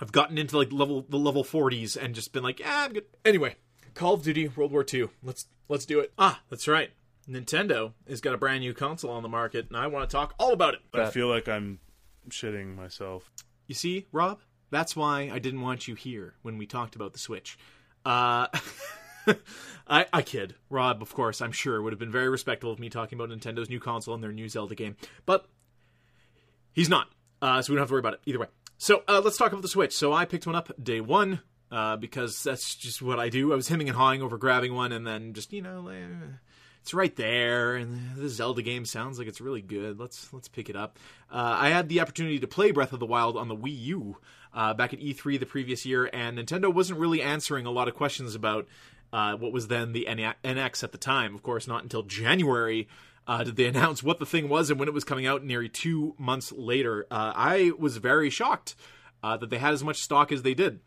[0.00, 3.04] I've gotten into like level the level 40s and just been like, ah, I'm good.
[3.24, 3.56] Anyway,
[3.94, 5.08] Call of Duty World War II.
[5.22, 6.12] Let's let's do it.
[6.18, 6.90] Ah, that's right.
[7.28, 10.34] Nintendo has got a brand new console on the market, and I want to talk
[10.38, 10.80] all about it.
[10.94, 11.80] I feel like I'm
[12.30, 13.30] shitting myself.
[13.66, 17.18] You see, Rob, that's why I didn't want you here when we talked about the
[17.18, 17.58] Switch.
[18.06, 18.46] Uh,
[19.88, 20.54] I, I kid.
[20.70, 23.68] Rob, of course, I'm sure would have been very respectful of me talking about Nintendo's
[23.68, 25.46] new console and their new Zelda game, but
[26.72, 27.08] he's not.
[27.40, 28.46] Uh, so we don't have to worry about it either way.
[28.78, 29.96] So uh, let's talk about the Switch.
[29.96, 33.52] So I picked one up day one uh, because that's just what I do.
[33.52, 35.90] I was hemming and hawing over grabbing one, and then just you know,
[36.80, 39.98] it's right there, and the Zelda game sounds like it's really good.
[39.98, 40.98] Let's let's pick it up.
[41.30, 44.16] Uh, I had the opportunity to play Breath of the Wild on the Wii U
[44.54, 47.94] uh, back at E3 the previous year, and Nintendo wasn't really answering a lot of
[47.94, 48.66] questions about
[49.12, 51.34] uh, what was then the NX at the time.
[51.34, 52.88] Of course, not until January.
[53.26, 55.68] Uh, did they announce what the thing was and when it was coming out nearly
[55.68, 57.06] two months later?
[57.10, 58.74] Uh, I was very shocked
[59.22, 60.80] uh, that they had as much stock as they did.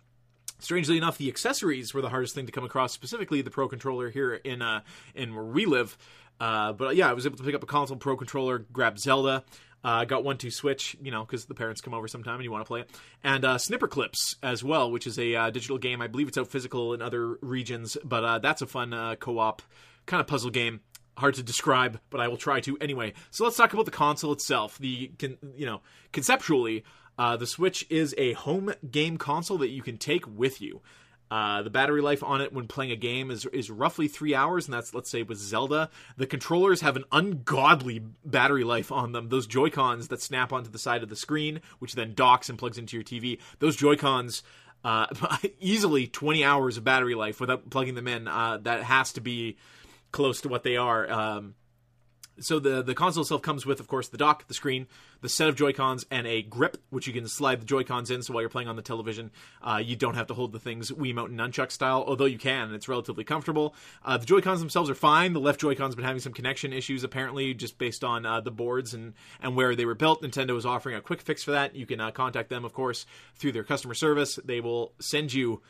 [0.60, 4.12] Strangely enough, the accessories were the hardest thing to come across, specifically the Pro controller
[4.12, 4.82] here in uh,
[5.16, 5.98] in where we live.
[6.40, 9.44] Uh, but yeah, I was able to pick up a console Pro controller, grab Zelda.
[9.84, 12.52] Uh, got One Two Switch, you know, because the parents come over sometime and you
[12.52, 12.90] want to play it,
[13.24, 16.02] and uh, Snipperclips as well, which is a uh, digital game.
[16.02, 19.62] I believe it's out physical in other regions, but uh, that's a fun uh, co-op
[20.06, 20.82] kind of puzzle game.
[21.18, 23.14] Hard to describe, but I will try to anyway.
[23.32, 24.78] So let's talk about the console itself.
[24.78, 25.12] The
[25.56, 26.84] you know conceptually,
[27.18, 30.82] uh, the Switch is a home game console that you can take with you.
[31.32, 34.66] Uh, the battery life on it when playing a game is is roughly three hours,
[34.68, 35.90] and that's let's say with Zelda.
[36.18, 39.30] The controllers have an ungodly battery life on them.
[39.30, 42.60] Those Joy Cons that snap onto the side of the screen, which then docks and
[42.60, 43.40] plugs into your TV.
[43.60, 44.44] Those Joy Cons.
[44.84, 45.06] Uh,
[45.60, 48.28] easily 20 hours of battery life without plugging them in.
[48.28, 49.56] Uh, that has to be
[50.12, 51.08] close to what they are.
[51.08, 51.54] Um,
[52.40, 54.88] so the the console itself comes with, of course, the dock, the screen,
[55.22, 58.12] the set of Joy Cons, and a grip, which you can slide the Joy Cons
[58.12, 58.22] in.
[58.22, 59.32] So while you're playing on the television,
[59.62, 62.68] uh, you don't have to hold the things Wiimote and nunchuck style, although you can,
[62.68, 63.76] and it's relatively comfortable.
[64.04, 65.34] Uh, the Joy Cons themselves are fine.
[65.34, 68.52] The left Joy Con's been having some connection issues, apparently, just based on uh, the
[68.52, 70.22] boards and and where they were built.
[70.22, 71.76] Nintendo is offering a quick fix for that.
[71.76, 73.06] You can uh, contact them, of course,
[73.36, 74.40] through their customer service.
[74.44, 75.62] They will send you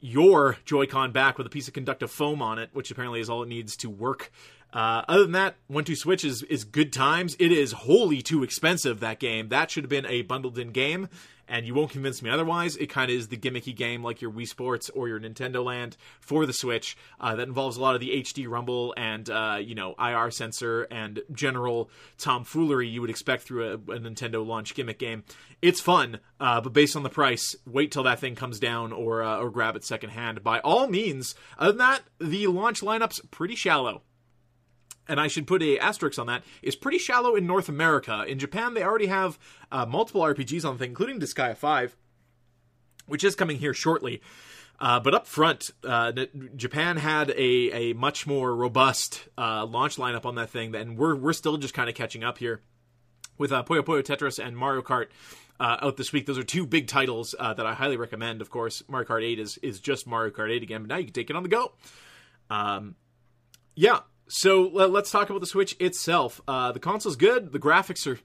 [0.00, 3.42] your Joy-Con back with a piece of conductive foam on it, which apparently is all
[3.42, 4.30] it needs to work
[4.72, 7.36] uh, other than that, One Two Switch is is good times.
[7.38, 9.00] It is wholly too expensive.
[9.00, 11.08] That game that should have been a bundled in game,
[11.48, 12.76] and you won't convince me otherwise.
[12.76, 15.96] It kind of is the gimmicky game like your Wii Sports or your Nintendo Land
[16.20, 19.74] for the Switch uh, that involves a lot of the HD rumble and uh, you
[19.74, 24.98] know IR sensor and general tomfoolery you would expect through a, a Nintendo launch gimmick
[24.98, 25.24] game.
[25.62, 29.22] It's fun, uh, but based on the price, wait till that thing comes down or
[29.22, 30.44] uh, or grab it secondhand.
[30.44, 34.02] By all means, other than that, the launch lineup's pretty shallow
[35.08, 38.24] and I should put a asterisk on that, is pretty shallow in North America.
[38.26, 39.38] In Japan, they already have
[39.72, 41.96] uh, multiple RPGs on the thing, including Disgaea 5,
[43.06, 44.20] which is coming here shortly.
[44.80, 46.12] Uh, but up front, uh,
[46.54, 51.16] Japan had a, a much more robust uh, launch lineup on that thing, and we're
[51.16, 52.60] we're still just kind of catching up here
[53.38, 55.06] with uh, Puyo Puyo Tetris and Mario Kart.
[55.60, 56.24] Uh, out this week.
[56.24, 58.40] Those are two big titles uh, that I highly recommend.
[58.40, 61.06] Of course, Mario Kart 8 is is just Mario Kart 8 again, but now you
[61.06, 61.72] can take it on the go.
[62.48, 62.94] Um,
[63.74, 66.40] yeah, so let's talk about the Switch itself.
[66.46, 67.52] Uh, the console's good.
[67.52, 68.18] The graphics are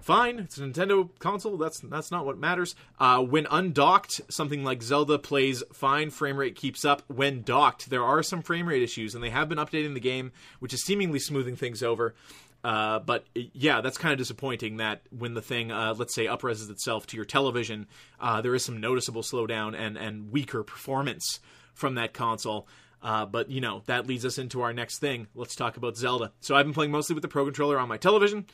[0.00, 0.38] fine.
[0.38, 1.56] It's a Nintendo console.
[1.56, 2.74] That's that's not what matters.
[2.98, 6.10] Uh, when undocked, something like Zelda plays fine.
[6.10, 7.02] Frame rate keeps up.
[7.08, 10.32] When docked, there are some frame rate issues, and they have been updating the game,
[10.58, 12.14] which is seemingly smoothing things over.
[12.62, 16.70] Uh, but yeah, that's kind of disappointing that when the thing, uh, let's say, upreses
[16.70, 17.86] itself to your television,
[18.20, 21.40] uh, there is some noticeable slowdown and and weaker performance
[21.74, 22.66] from that console.
[23.02, 25.26] Uh, but you know that leads us into our next thing.
[25.34, 26.32] Let's talk about Zelda.
[26.40, 28.46] So I've been playing mostly with the Pro controller on my television.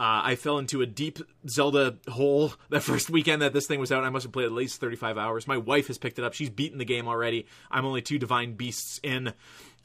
[0.00, 3.92] Uh, I fell into a deep Zelda hole that first weekend that this thing was
[3.92, 4.02] out.
[4.02, 5.46] I must have played at least 35 hours.
[5.46, 6.32] My wife has picked it up.
[6.32, 7.46] She's beaten the game already.
[7.70, 9.34] I'm only two Divine Beasts in.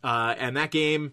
[0.01, 1.11] Uh, and that game,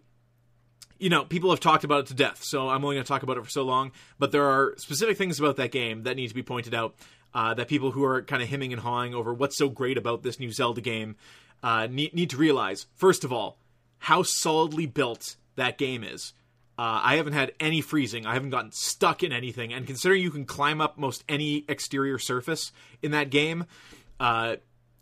[1.01, 3.25] you know, people have talked about it to death, so I'm only going to talk
[3.25, 3.91] about it for so long.
[4.21, 6.95] But there are specific things about that game that need to be pointed out
[7.35, 10.23] uh, that people who are kind of hemming and hawing over what's so great about
[10.23, 11.17] this new Zelda game
[11.63, 12.87] uh, need, need to realize.
[12.95, 13.59] First of all,
[13.99, 16.33] how solidly built that game is.
[16.79, 18.27] Uh, I haven't had any freezing.
[18.27, 19.73] I haven't gotten stuck in anything.
[19.73, 22.73] And considering you can climb up most any exterior surface
[23.03, 23.67] in that game,
[24.19, 24.57] uh,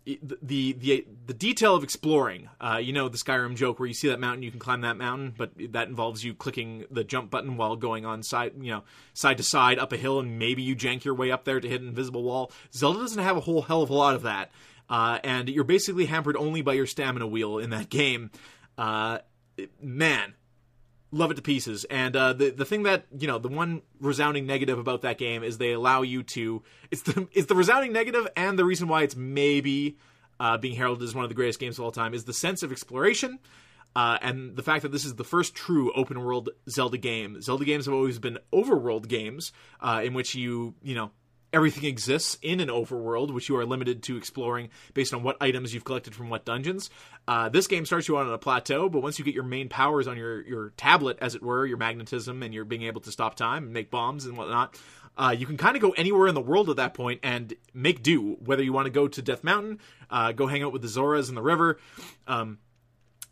[0.05, 4.07] the the the detail of exploring, uh, you know, the Skyrim joke where you see
[4.09, 7.55] that mountain, you can climb that mountain, but that involves you clicking the jump button
[7.55, 10.75] while going on side, you know, side to side up a hill, and maybe you
[10.75, 12.51] jank your way up there to hit an invisible wall.
[12.73, 14.51] Zelda doesn't have a whole hell of a lot of that,
[14.91, 18.29] uh, and you're basically hampered only by your stamina wheel in that game.
[18.77, 19.19] Uh,
[19.81, 20.33] man,
[21.11, 21.85] love it to pieces.
[21.85, 25.43] And uh, the the thing that you know, the one resounding negative about that game
[25.43, 26.61] is they allow you to.
[26.91, 29.97] It's the it's the resounding negative, and the reason why it's maybe
[30.41, 32.61] uh, being heralded as one of the greatest games of all time is the sense
[32.61, 33.39] of exploration.
[33.93, 37.41] Uh, and the fact that this is the first true open world Zelda game.
[37.41, 39.51] Zelda games have always been overworld games
[39.81, 41.11] uh, in which you, you know,
[41.53, 45.73] everything exists in an overworld, which you are limited to exploring based on what items
[45.73, 46.89] you've collected from what dungeons.
[47.27, 49.69] Uh, this game starts you out on a plateau, but once you get your main
[49.69, 53.11] powers on your, your tablet, as it were, your magnetism and your being able to
[53.11, 54.77] stop time and make bombs and whatnot,
[55.17, 58.01] uh, you can kind of go anywhere in the world at that point and make
[58.01, 58.37] do.
[58.43, 61.29] Whether you want to go to Death Mountain, uh, go hang out with the Zoras
[61.29, 61.79] in the river,
[62.27, 62.59] um,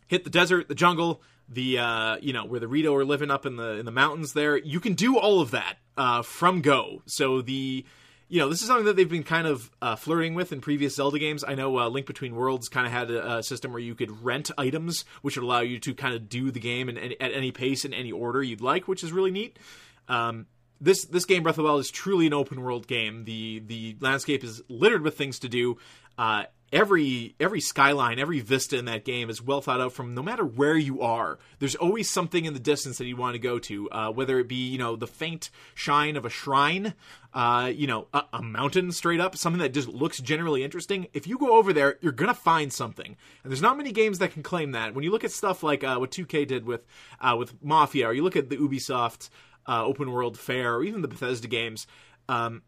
[0.06, 3.44] hit the desert, the jungle, the uh, you know where the Rito are living up
[3.44, 4.34] in the in the mountains.
[4.34, 7.02] There, you can do all of that uh, from Go.
[7.06, 7.84] So the
[8.30, 10.94] you know, this is something that they've been kind of uh, flirting with in previous
[10.94, 11.42] Zelda games.
[11.46, 14.24] I know uh, Link Between Worlds kind of had a, a, system where you could
[14.24, 17.32] rent items, which would allow you to kind of do the game in, in, at
[17.32, 19.58] any pace in any order you'd like, which is really neat.
[20.06, 20.46] Um,
[20.80, 23.24] this this game, Breath of the Wild, is truly an open world game.
[23.24, 25.78] The the landscape is littered with things to do.
[26.16, 30.22] Uh, every every skyline, every vista in that game is well thought out from no
[30.22, 31.38] matter where you are.
[31.58, 34.48] There's always something in the distance that you want to go to, uh, whether it
[34.48, 36.94] be you know the faint shine of a shrine,
[37.34, 41.08] uh, you know a, a, mountain straight up, something that just looks generally interesting.
[41.12, 44.32] If you go over there, you're gonna find something, and there's not many games that
[44.32, 44.94] can claim that.
[44.94, 46.86] When you look at stuff like uh, what 2K did with
[47.20, 49.30] uh, with Mafia, or you look at the Ubisoft
[49.66, 51.86] uh, open world fair, or even the Bethesda games.
[52.28, 52.62] Um,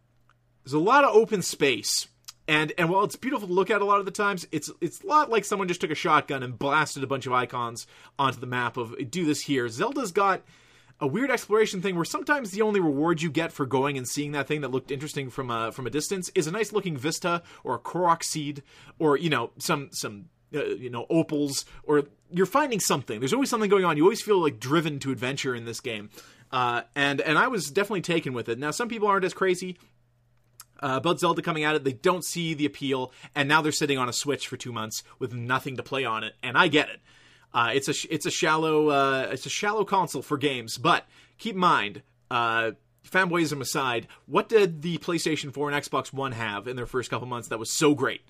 [0.64, 2.06] there's a lot of open space
[2.48, 5.02] and and while it's beautiful to look at a lot of the times, it's it's
[5.02, 7.86] a lot like someone just took a shotgun and blasted a bunch of icons
[8.18, 9.68] onto the map of do this here.
[9.68, 10.42] Zelda's got
[11.00, 14.32] a weird exploration thing where sometimes the only reward you get for going and seeing
[14.32, 17.42] that thing that looked interesting from a from a distance is a nice looking vista
[17.64, 18.62] or a korok seed
[18.98, 23.20] or you know some some uh, you know opals or you're finding something.
[23.20, 23.96] There's always something going on.
[23.96, 26.10] You always feel like driven to adventure in this game.
[26.50, 28.58] Uh, and and I was definitely taken with it.
[28.58, 29.78] Now some people aren't as crazy
[30.82, 31.84] uh, about Zelda coming at it.
[31.84, 35.02] They don't see the appeal, and now they're sitting on a Switch for two months
[35.18, 36.34] with nothing to play on it.
[36.42, 37.00] And I get it.
[37.54, 41.06] Uh, it's a it's a shallow uh, it's a shallow console for games, but
[41.38, 42.72] keep in mind, uh,
[43.08, 47.26] fanboyism aside, what did the PlayStation 4 and Xbox One have in their first couple
[47.26, 48.22] months that was so great?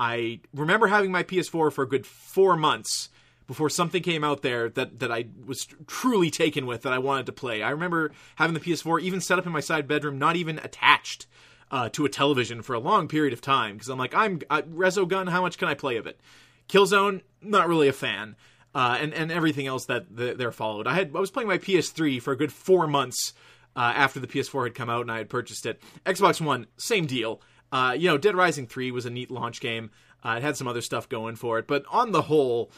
[0.00, 3.10] I remember having my PS4 for a good four months
[3.46, 7.26] before something came out there that, that I was truly taken with that I wanted
[7.26, 7.62] to play.
[7.62, 11.26] I remember having the PS4 even set up in my side bedroom, not even attached
[11.74, 14.62] uh, to a television for a long period of time because I'm like, I'm uh,
[14.62, 15.28] Resogun.
[15.28, 16.20] How much can I play of it?
[16.68, 18.36] Killzone, not really a fan.
[18.76, 20.86] Uh, and and everything else that the, there followed.
[20.86, 23.32] I had I was playing my PS3 for a good four months
[23.74, 25.82] uh, after the PS4 had come out and I had purchased it.
[26.06, 27.40] Xbox One, same deal.
[27.72, 29.90] Uh, you know, Dead Rising 3 was a neat launch game.
[30.24, 32.70] Uh, it had some other stuff going for it, but on the whole,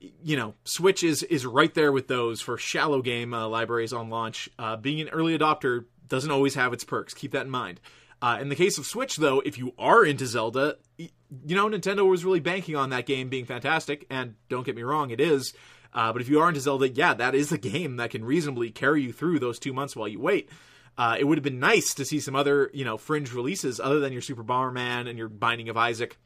[0.00, 4.48] you know, Switch is is right there with those for shallow game libraries on launch.
[4.58, 7.14] Uh, being an early adopter doesn't always have its perks.
[7.14, 7.80] Keep that in mind.
[8.22, 11.10] Uh, in the case of Switch, though, if you are into Zelda, you
[11.56, 15.10] know, Nintendo was really banking on that game being fantastic, and don't get me wrong,
[15.10, 15.52] it is.
[15.92, 18.70] Uh, but if you are into Zelda, yeah, that is a game that can reasonably
[18.70, 20.48] carry you through those two months while you wait.
[20.96, 23.98] Uh, it would have been nice to see some other, you know, fringe releases other
[23.98, 26.16] than your Super Bomberman and your Binding of Isaac.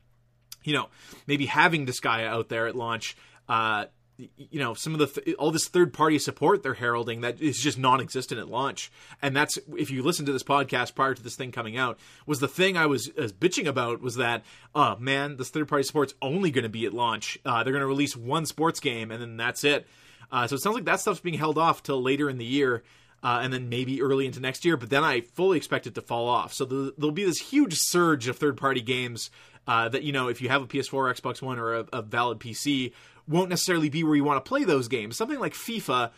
[0.64, 0.88] You know,
[1.26, 3.16] maybe having Disgaea out there at launch
[3.48, 3.86] uh,
[4.18, 7.58] you know some of the th- all this third party support they're heralding that is
[7.58, 8.90] just non-existent at launch.
[9.20, 12.40] And that's if you listen to this podcast prior to this thing coming out was
[12.40, 16.14] the thing i was, was bitching about was that oh man this third party support's
[16.22, 17.38] only going to be at launch.
[17.44, 19.86] Uh, they're going to release one sports game and then that's it.
[20.32, 22.82] Uh, so it sounds like that stuff's being held off till later in the year
[23.22, 26.00] uh, and then maybe early into next year but then i fully expect it to
[26.02, 26.54] fall off.
[26.54, 29.30] So the, there'll be this huge surge of third party games
[29.66, 32.38] uh, that you know if you have a ps4 xbox one or a, a valid
[32.38, 32.92] pc
[33.28, 35.16] won't necessarily be where you want to play those games.
[35.16, 36.10] Something like FIFA,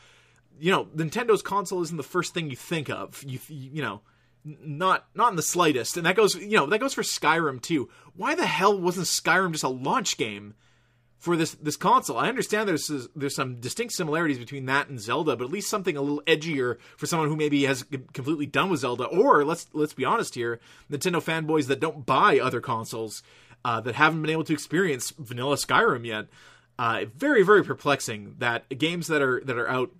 [0.58, 3.22] you know, Nintendo's console isn't the first thing you think of.
[3.26, 4.02] You you know,
[4.44, 5.96] not not in the slightest.
[5.96, 7.88] And that goes, you know, that goes for Skyrim too.
[8.14, 10.54] Why the hell wasn't Skyrim just a launch game
[11.18, 12.18] for this this console?
[12.18, 15.96] I understand there's there's some distinct similarities between that and Zelda, but at least something
[15.96, 19.04] a little edgier for someone who maybe has completely done with Zelda.
[19.04, 23.22] Or let's let's be honest here, Nintendo fanboys that don't buy other consoles
[23.64, 26.26] uh, that haven't been able to experience vanilla Skyrim yet.
[26.78, 29.90] Uh, very very perplexing that games that are that are out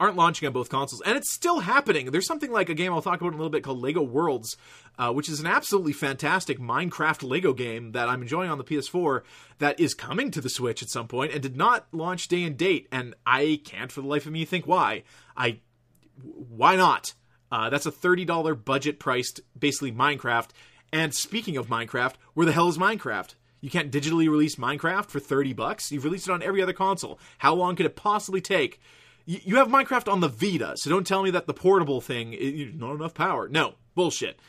[0.00, 2.10] aren't launching on both consoles, and it's still happening.
[2.10, 4.56] There's something like a game I'll talk about in a little bit called Lego Worlds,
[4.98, 9.22] uh, which is an absolutely fantastic Minecraft Lego game that I'm enjoying on the PS4
[9.58, 12.56] that is coming to the Switch at some point and did not launch day and
[12.56, 15.02] date, and I can't for the life of me think why.
[15.36, 15.60] I
[16.22, 17.14] why not?
[17.50, 20.50] Uh, that's a thirty dollar budget priced basically Minecraft.
[20.92, 23.34] And speaking of Minecraft, where the hell is Minecraft?
[23.60, 25.90] You can't digitally release Minecraft for 30 bucks.
[25.90, 27.18] You've released it on every other console.
[27.38, 28.80] How long could it possibly take
[29.28, 32.74] you have Minecraft on the Vita, so don't tell me that the portable thing is
[32.74, 33.46] not enough power.
[33.46, 34.40] No, bullshit.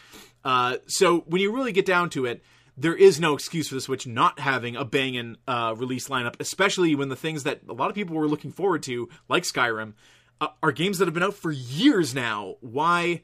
[0.45, 2.41] Uh, so when you really get down to it,
[2.77, 6.95] there is no excuse for the Switch not having a banging uh, release lineup, especially
[6.95, 9.95] when the things that a lot of people were looking forward to, like Skyrim,
[10.39, 12.55] uh, are games that have been out for years now.
[12.61, 13.21] Why?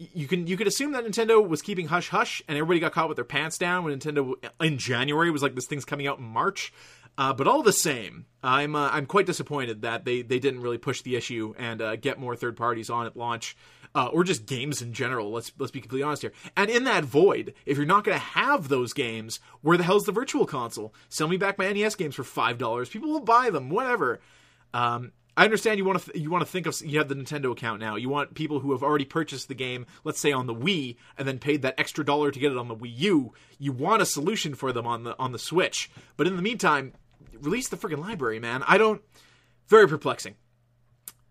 [0.00, 3.08] You can you could assume that Nintendo was keeping hush hush, and everybody got caught
[3.08, 6.24] with their pants down when Nintendo in January was like this thing's coming out in
[6.24, 6.72] March.
[7.18, 10.78] Uh, but all the same, I'm uh, I'm quite disappointed that they, they didn't really
[10.78, 13.58] push the issue and uh, get more third parties on at launch,
[13.94, 15.30] uh, or just games in general.
[15.30, 16.32] Let's let's be completely honest here.
[16.56, 20.04] And in that void, if you're not going to have those games, where the hell's
[20.04, 20.94] the virtual console?
[21.10, 22.88] Sell me back my NES games for five dollars.
[22.88, 24.20] People will buy them, whatever.
[24.72, 27.14] Um, I understand you want to th- you want to think of you have the
[27.14, 27.96] Nintendo account now.
[27.96, 31.26] You want people who have already purchased the game, let's say on the Wii, and
[31.26, 33.32] then paid that extra dollar to get it on the Wii U.
[33.58, 35.90] You want a solution for them on the on the Switch.
[36.16, 36.92] But in the meantime,
[37.40, 38.62] release the freaking library, man.
[38.66, 39.02] I don't.
[39.68, 40.34] Very perplexing.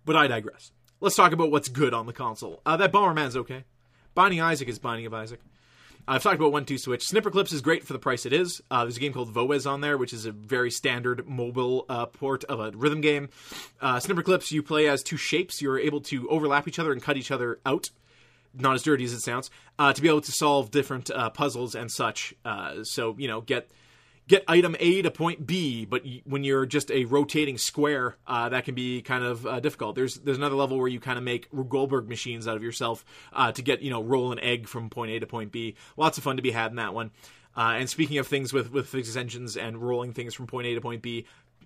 [0.05, 0.71] But I digress.
[1.01, 2.61] Let's talk about what's good on the console.
[2.65, 3.63] Uh, that Bomberman's okay.
[4.15, 5.39] Binding Isaac is Binding of Isaac.
[6.09, 7.07] I've talked about one two switch.
[7.07, 8.63] Snipperclips is great for the price it is.
[8.71, 12.07] Uh, there's a game called Voez on there, which is a very standard mobile uh,
[12.07, 13.29] port of a rhythm game.
[13.79, 15.61] Uh, Snipperclips, you play as two shapes.
[15.61, 17.91] You're able to overlap each other and cut each other out.
[18.55, 19.51] Not as dirty as it sounds.
[19.77, 22.33] Uh, to be able to solve different uh, puzzles and such.
[22.43, 23.69] Uh, so you know, get
[24.29, 28.63] get item A to point B, but when you're just a rotating square, uh, that
[28.63, 29.95] can be kind of uh, difficult.
[29.95, 33.51] There's there's another level where you kind of make Goldberg machines out of yourself uh,
[33.51, 35.75] to get you know roll an egg from point A to point B.
[35.97, 37.11] Lots of fun to be had in that one.
[37.57, 40.81] Uh, and speaking of things with with engines and rolling things from point A to
[40.81, 41.25] point B,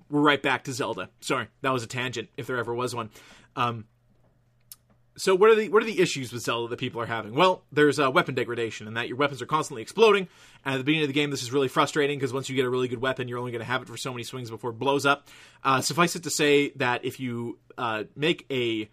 [0.10, 1.10] we're right back to Zelda.
[1.20, 3.10] Sorry, that was a tangent if there ever was one.
[3.56, 3.86] Um,
[5.16, 7.36] so what are the what are the issues with Zelda that people are having?
[7.36, 10.28] Well, there's uh, weapon degradation, and that your weapons are constantly exploding.
[10.66, 12.66] And at the beginning of the game, this is really frustrating because once you get
[12.66, 14.72] a really good weapon, you're only going to have it for so many swings before
[14.72, 15.28] it blows up.
[15.64, 18.90] Uh, suffice it to say that if you uh, make a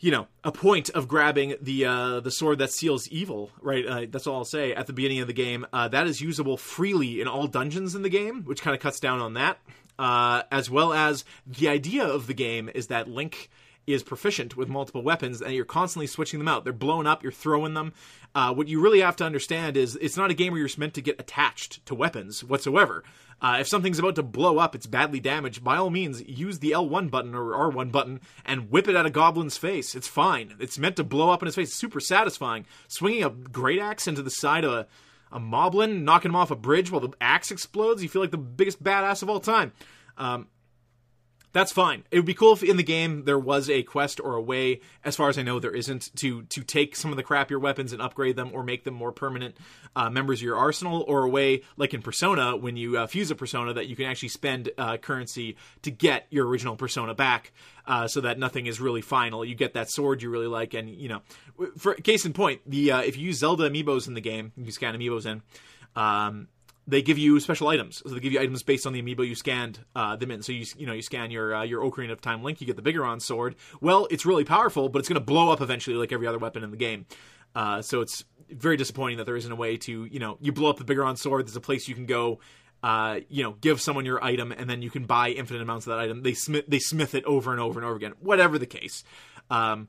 [0.00, 3.86] you know a point of grabbing the uh, the sword that seals evil, right?
[3.86, 4.74] Uh, that's all I'll say.
[4.74, 8.02] At the beginning of the game, uh, that is usable freely in all dungeons in
[8.02, 9.58] the game, which kind of cuts down on that.
[9.96, 13.48] Uh, as well as the idea of the game is that Link
[13.86, 16.64] is proficient with multiple weapons and you're constantly switching them out.
[16.64, 17.92] They're blown up, you're throwing them.
[18.34, 20.94] Uh, what you really have to understand is it's not a game where you're meant
[20.94, 23.04] to get attached to weapons whatsoever.
[23.40, 26.70] Uh, if something's about to blow up, it's badly damaged, by all means, use the
[26.70, 29.94] L1 button or R1 button and whip it at a goblin's face.
[29.94, 30.54] It's fine.
[30.60, 31.68] It's meant to blow up in his face.
[31.68, 32.64] It's super satisfying.
[32.88, 34.86] Swinging a great axe into the side of a,
[35.30, 38.38] a moblin, knocking him off a bridge while the axe explodes, you feel like the
[38.38, 39.72] biggest badass of all time.
[40.16, 40.46] Um,
[41.54, 42.02] that's fine.
[42.10, 44.80] It would be cool if in the game there was a quest or a way,
[45.04, 47.92] as far as I know, there isn't to to take some of the crappier weapons
[47.92, 49.56] and upgrade them or make them more permanent
[49.94, 53.30] uh, members of your arsenal, or a way like in Persona when you uh, fuse
[53.30, 57.52] a persona that you can actually spend uh, currency to get your original persona back,
[57.86, 59.44] uh, so that nothing is really final.
[59.44, 61.22] You get that sword you really like, and you know,
[61.78, 64.72] for case in point, the uh, if you use Zelda amiibos in the game, you
[64.72, 65.40] scan amiibos in.
[65.94, 66.48] Um,
[66.86, 68.02] they give you special items.
[68.04, 70.42] So they give you items based on the amiibo you scanned uh, them in.
[70.42, 72.76] So you you know you scan your uh, your Ocarina of Time Link, you get
[72.76, 73.56] the Bigoron sword.
[73.80, 76.62] Well, it's really powerful, but it's going to blow up eventually, like every other weapon
[76.62, 77.06] in the game.
[77.54, 80.70] Uh, so it's very disappointing that there isn't a way to you know you blow
[80.70, 81.46] up the Bigoron sword.
[81.46, 82.40] There's a place you can go.
[82.82, 85.92] Uh, you know, give someone your item, and then you can buy infinite amounts of
[85.92, 86.22] that item.
[86.22, 88.12] They smith they smith it over and over and over again.
[88.20, 89.04] Whatever the case.
[89.48, 89.88] Um,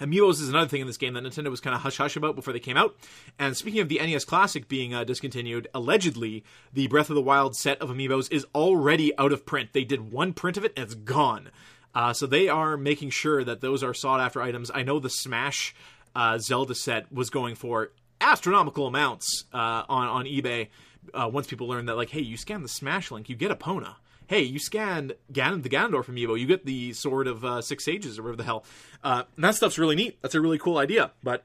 [0.00, 2.34] Amiibos is another thing in this game that Nintendo was kind of hush hush about
[2.34, 2.96] before they came out.
[3.38, 7.54] And speaking of the NES Classic being uh, discontinued, allegedly the Breath of the Wild
[7.54, 9.72] set of Amiibos is already out of print.
[9.72, 11.50] They did one print of it and it's gone.
[11.94, 14.70] Uh, so they are making sure that those are sought after items.
[14.72, 15.74] I know the Smash
[16.14, 20.68] uh, Zelda set was going for astronomical amounts uh, on on eBay.
[21.12, 23.96] Uh, once people learned that, like, hey, you scan the Smash link, you get Epona
[24.30, 28.16] hey, you scan Ganon, the Ganondorf amiibo, you get the Sword of uh, Six Sages
[28.16, 28.64] or whatever the hell.
[29.02, 30.22] Uh, and that stuff's really neat.
[30.22, 31.44] That's a really cool idea, but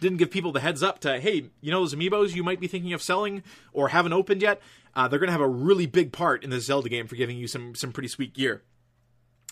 [0.00, 2.68] didn't give people the heads up to, hey, you know those amiibos you might be
[2.68, 3.42] thinking of selling
[3.74, 4.62] or haven't opened yet?
[4.96, 7.36] Uh, they're going to have a really big part in the Zelda game for giving
[7.36, 8.62] you some some pretty sweet gear.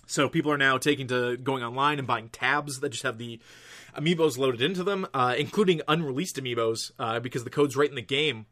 [0.06, 3.40] So people are now taking to going online and buying tabs that just have the
[3.94, 8.00] amiibos loaded into them, uh, including unreleased amiibos, uh, because the code's right in the
[8.00, 8.46] game.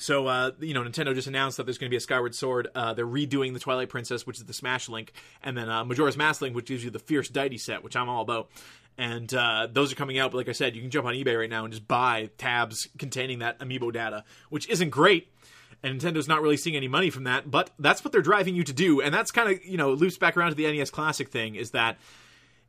[0.00, 2.68] So, uh, you know, Nintendo just announced that there's going to be a Skyward Sword.
[2.74, 6.16] Uh, they're redoing the Twilight Princess, which is the Smash Link, and then uh, Majora's
[6.16, 8.48] Mask Link, which gives you the Fierce Deity set, which I'm all about.
[8.96, 11.38] And uh, those are coming out, but like I said, you can jump on eBay
[11.38, 15.34] right now and just buy tabs containing that amiibo data, which isn't great.
[15.82, 18.64] And Nintendo's not really seeing any money from that, but that's what they're driving you
[18.64, 19.02] to do.
[19.02, 21.72] And that's kind of, you know, loops back around to the NES Classic thing is
[21.72, 21.98] that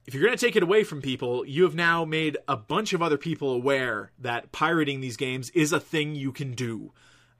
[0.05, 2.91] if you're going to take it away from people, you have now made a bunch
[2.91, 6.91] of other people aware that pirating these games is a thing you can do.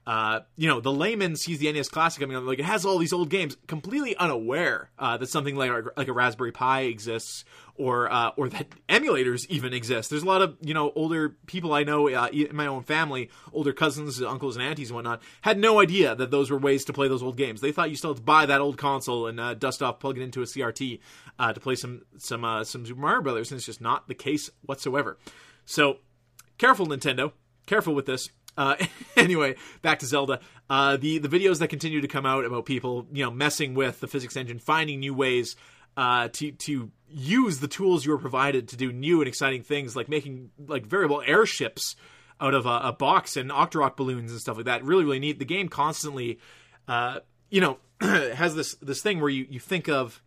[0.04, 2.98] Uh, you know, the layman sees the NES Classic coming out, like it has all
[2.98, 7.44] these old games, completely unaware uh, that something like like a Raspberry Pi exists,
[7.76, 10.10] or uh, or that emulators even exist.
[10.10, 13.30] There's a lot of you know older people I know uh, in my own family,
[13.52, 16.92] older cousins, uncles, and aunties and whatnot, had no idea that those were ways to
[16.92, 17.60] play those old games.
[17.60, 20.18] They thought you still had to buy that old console and uh, dust off, plug
[20.18, 20.98] it into a CRT
[21.38, 24.50] uh, to play some some some Super Mario Brothers, and it's just not the case
[24.62, 25.16] whatsoever.
[25.64, 25.98] So
[26.58, 27.32] careful, Nintendo.
[27.66, 28.30] Careful with this.
[28.56, 28.76] Uh,
[29.16, 30.40] anyway, back to Zelda.
[30.68, 34.00] Uh, the the videos that continue to come out about people, you know, messing with
[34.00, 35.56] the physics engine, finding new ways
[35.96, 39.94] uh, to to use the tools you were provided to do new and exciting things,
[39.94, 41.96] like making like variable airships
[42.40, 44.84] out of a, a box and Octorok balloons and stuff like that.
[44.84, 45.38] Really, really neat.
[45.38, 46.40] The game constantly,
[46.88, 50.22] uh, you know, has this this thing where you you think of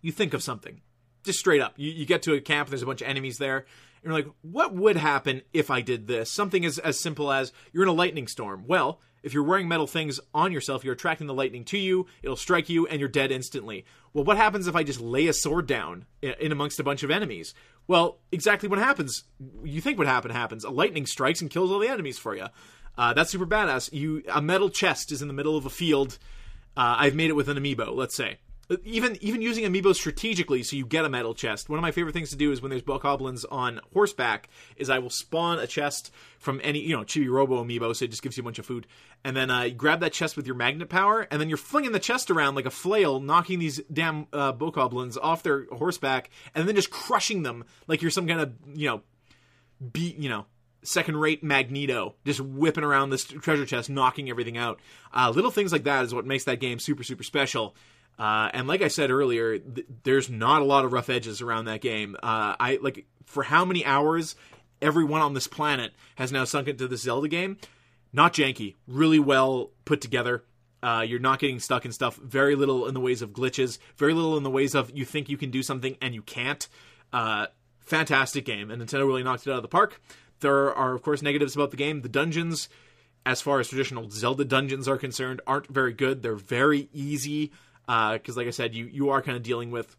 [0.00, 0.80] you think of something
[1.24, 1.74] just straight up.
[1.76, 3.66] You, you get to a camp, there's a bunch of enemies there
[4.02, 6.30] you're like, what would happen if I did this?
[6.30, 8.64] Something as, as simple as you're in a lightning storm.
[8.66, 12.36] Well, if you're wearing metal things on yourself, you're attracting the lightning to you, it'll
[12.36, 13.84] strike you, and you're dead instantly.
[14.12, 17.10] Well, what happens if I just lay a sword down in amongst a bunch of
[17.10, 17.54] enemies?
[17.86, 19.24] Well, exactly what happens.
[19.64, 20.64] You think what happened happens.
[20.64, 22.46] A lightning strikes and kills all the enemies for you.
[22.96, 23.92] Uh, that's super badass.
[23.92, 26.18] You a metal chest is in the middle of a field.
[26.76, 28.38] Uh, I've made it with an amiibo, let's say
[28.84, 31.68] even even using amiibo strategically so you get a metal chest.
[31.68, 34.98] One of my favorite things to do is when there's bokoblins on horseback is I
[34.98, 38.36] will spawn a chest from any you know Chibi Robo amiibo, so it just gives
[38.36, 38.86] you a bunch of food,
[39.24, 41.98] and then uh, grab that chest with your magnet power, and then you're flinging the
[41.98, 46.74] chest around like a flail, knocking these damn uh, bokoblins off their horseback, and then
[46.74, 49.02] just crushing them like you're some kind of you know
[49.92, 50.44] beat you know
[50.82, 54.80] second rate Magneto, just whipping around this treasure chest, knocking everything out.
[55.12, 57.74] Uh, little things like that is what makes that game super, super special.
[58.18, 61.66] Uh, and like I said earlier, th- there's not a lot of rough edges around
[61.66, 62.16] that game.
[62.16, 64.34] Uh, I like for how many hours
[64.82, 67.58] everyone on this planet has now sunk into this Zelda game.
[68.12, 70.44] Not janky, really well put together.
[70.82, 72.16] Uh, you're not getting stuck in stuff.
[72.16, 73.78] Very little in the ways of glitches.
[73.96, 76.68] Very little in the ways of you think you can do something and you can't.
[77.12, 77.46] Uh,
[77.80, 80.00] fantastic game, and Nintendo really knocked it out of the park.
[80.40, 82.02] There are, of course, negatives about the game.
[82.02, 82.68] The dungeons,
[83.26, 86.22] as far as traditional Zelda dungeons are concerned, aren't very good.
[86.22, 87.50] They're very easy
[87.88, 89.96] because uh, like I said, you you are kind of dealing with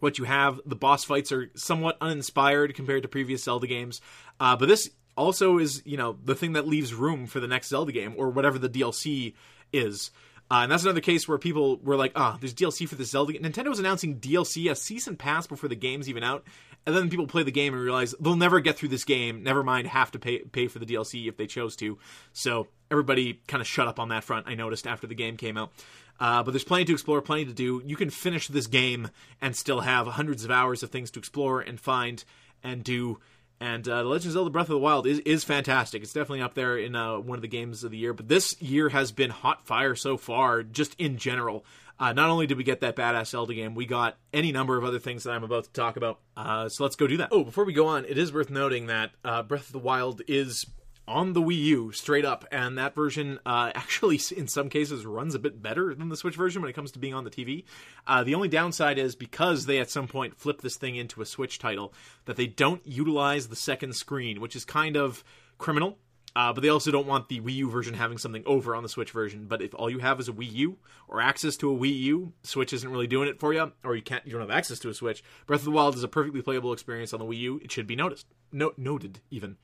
[0.00, 0.60] what you have.
[0.66, 4.00] The boss fights are somewhat uninspired compared to previous Zelda games,
[4.40, 7.68] uh, but this also is you know the thing that leaves room for the next
[7.68, 9.34] Zelda game or whatever the DLC
[9.72, 10.10] is.
[10.50, 13.04] Uh, and that's another case where people were like, "Ah, oh, there's DLC for the
[13.04, 16.44] Zelda." Nintendo was announcing DLC, a season pass before the game's even out,
[16.84, 19.42] and then people play the game and realize they'll never get through this game.
[19.44, 21.96] Never mind, have to pay pay for the DLC if they chose to.
[22.32, 24.46] So everybody kind of shut up on that front.
[24.46, 25.72] I noticed after the game came out.
[26.20, 27.82] Uh, but there's plenty to explore, plenty to do.
[27.84, 29.10] You can finish this game
[29.40, 32.24] and still have hundreds of hours of things to explore and find
[32.62, 33.18] and do.
[33.60, 36.02] And uh, Legend of Zelda Breath of the Wild is, is fantastic.
[36.02, 38.12] It's definitely up there in uh, one of the games of the year.
[38.12, 41.64] But this year has been hot fire so far, just in general.
[41.98, 44.84] Uh, not only did we get that badass Zelda game, we got any number of
[44.84, 46.18] other things that I'm about to talk about.
[46.36, 47.28] Uh, so let's go do that.
[47.30, 50.20] Oh, before we go on, it is worth noting that uh, Breath of the Wild
[50.26, 50.66] is
[51.06, 55.34] on the Wii U straight up, and that version uh, actually, in some cases, runs
[55.34, 57.64] a bit better than the Switch version when it comes to being on the TV.
[58.06, 61.26] Uh, the only downside is because they at some point flip this thing into a
[61.26, 61.92] Switch title,
[62.24, 65.24] that they don't utilize the second screen, which is kind of
[65.58, 65.98] criminal.
[66.36, 68.88] Uh, but they also don't want the Wii U version having something over on the
[68.88, 69.46] Switch version.
[69.46, 72.32] But if all you have is a Wii U or access to a Wii U,
[72.42, 74.88] Switch isn't really doing it for you, or you can't, you don't have access to
[74.88, 75.22] a Switch.
[75.46, 77.60] Breath of the Wild is a perfectly playable experience on the Wii U.
[77.62, 79.58] It should be noticed, no, noted even.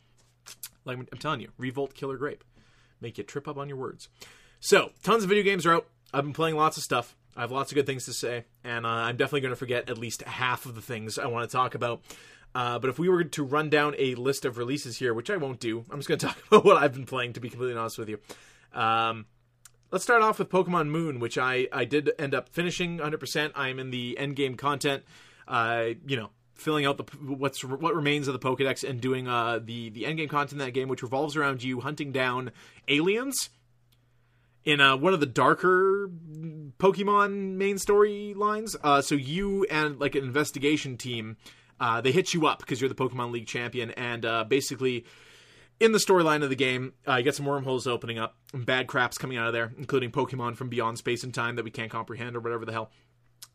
[0.84, 2.44] Like I'm telling you, Revolt Killer Grape.
[3.00, 4.08] Make you trip up on your words.
[4.60, 5.86] So, tons of video games are out.
[6.12, 7.16] I've been playing lots of stuff.
[7.36, 9.88] I have lots of good things to say, and uh, I'm definitely going to forget
[9.88, 12.02] at least half of the things I want to talk about.
[12.54, 15.36] Uh, but if we were to run down a list of releases here, which I
[15.36, 17.78] won't do, I'm just going to talk about what I've been playing, to be completely
[17.78, 18.18] honest with you.
[18.72, 19.26] Um,
[19.90, 23.52] let's start off with Pokemon Moon, which I I did end up finishing 100%.
[23.54, 25.04] I'm in the end game content.
[25.46, 26.30] Uh, you know,
[26.60, 30.18] filling out the what's what remains of the Pokédex and doing uh the the end
[30.18, 32.52] game content in that game, which revolves around you hunting down
[32.88, 33.50] aliens
[34.64, 36.10] in uh, one of the darker
[36.78, 38.76] Pokemon main storylines.
[38.82, 41.36] Uh, so you and like an investigation team,
[41.78, 45.04] uh, they hit you up because you're the Pokemon League champion, and uh, basically
[45.80, 48.86] in the storyline of the game, uh, you get some wormholes opening up, and bad
[48.86, 51.90] crap's coming out of there, including Pokemon from beyond space and time that we can't
[51.90, 52.90] comprehend or whatever the hell.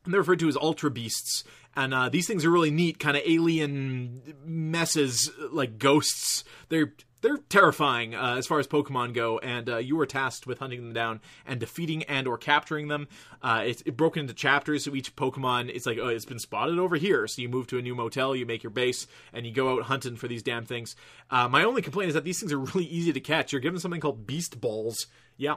[0.06, 1.44] They're referred to as Ultra Beasts,
[1.76, 6.44] and uh, these things are really neat, kind of alien messes like ghosts.
[6.70, 6.94] They're
[7.26, 10.82] they're terrifying uh, as far as Pokemon go, and uh, you were tasked with hunting
[10.82, 13.08] them down and defeating and or capturing them.
[13.42, 16.78] Uh, it's it broken into chapters, so each Pokemon it's like oh, it's been spotted
[16.78, 17.28] over here.
[17.28, 19.84] So you move to a new motel, you make your base, and you go out
[19.84, 20.96] hunting for these damn things.
[21.32, 23.52] Uh, my only complaint is that these things are really easy to catch.
[23.52, 25.08] You're given something called Beast Balls.
[25.36, 25.56] Yeah,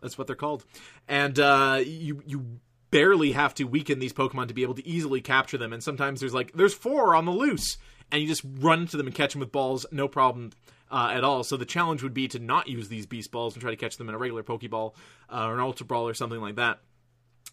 [0.00, 0.64] that's what they're called,
[1.08, 2.60] and uh, you you
[2.90, 5.72] barely have to weaken these Pokemon to be able to easily capture them.
[5.72, 7.78] And sometimes there's like there's four on the loose,
[8.10, 10.50] and you just run to them and catch them with balls, no problem.
[10.92, 11.44] Uh, at all.
[11.44, 13.96] So the challenge would be to not use these beast balls and try to catch
[13.96, 14.94] them in a regular Pokeball
[15.32, 16.80] uh, or an Ultra Ball or something like that.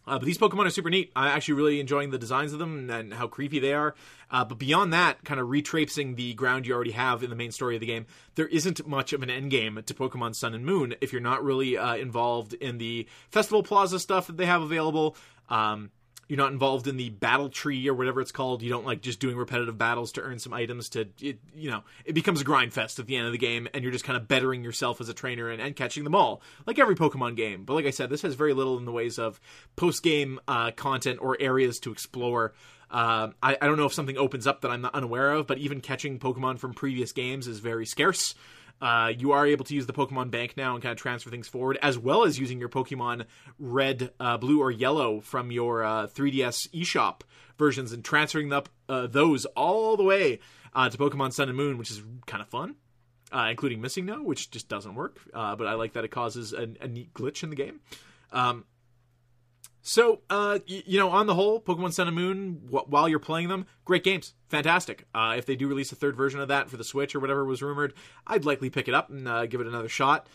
[0.08, 1.12] Uh, but these Pokemon are super neat.
[1.16, 3.94] I'm actually really enjoying the designs of them and how creepy they are.
[4.32, 7.52] Uh, but beyond that, kind of retracing the ground you already have in the main
[7.52, 8.06] story of the game,
[8.36, 11.44] there isn't much of an end game to Pokemon Sun and Moon if you're not
[11.44, 15.16] really uh, involved in the Festival Plaza stuff that they have available.
[15.50, 15.92] Um,
[16.28, 18.62] you're not involved in the battle tree or whatever it's called.
[18.62, 20.90] You don't like just doing repetitive battles to earn some items.
[20.90, 23.68] To it, you know, it becomes a grind fest at the end of the game,
[23.74, 26.42] and you're just kind of bettering yourself as a trainer and, and catching them all,
[26.66, 27.64] like every Pokemon game.
[27.64, 29.40] But like I said, this has very little in the ways of
[29.76, 32.54] post game uh, content or areas to explore.
[32.90, 35.58] Uh, I, I, don't know if something opens up that I'm not unaware of, but
[35.58, 38.34] even catching Pokemon from previous games is very scarce.
[38.82, 41.48] Uh, you are able to use the Pokemon Bank now and kind of transfer things
[41.48, 43.26] forward, as well as using your Pokemon
[43.58, 47.22] Red, uh, Blue, or Yellow from your uh, 3DS eShop
[47.58, 50.40] versions and transferring up uh, those all the way
[50.74, 52.76] uh, to Pokemon Sun and Moon, which is kind of fun.
[53.34, 57.14] Including MissingNo, which just doesn't work, but I like that it causes a, a neat
[57.14, 57.82] glitch in the game.
[58.32, 58.64] Um,
[59.88, 63.20] so, uh, y- you know, on the whole, Pokemon Sun and Moon, wh- while you're
[63.20, 65.06] playing them, great games, fantastic.
[65.16, 67.46] Uh, if they do release a third version of that for the Switch or whatever
[67.46, 67.94] was rumored,
[68.26, 70.28] I'd likely pick it up and uh, give it another shot.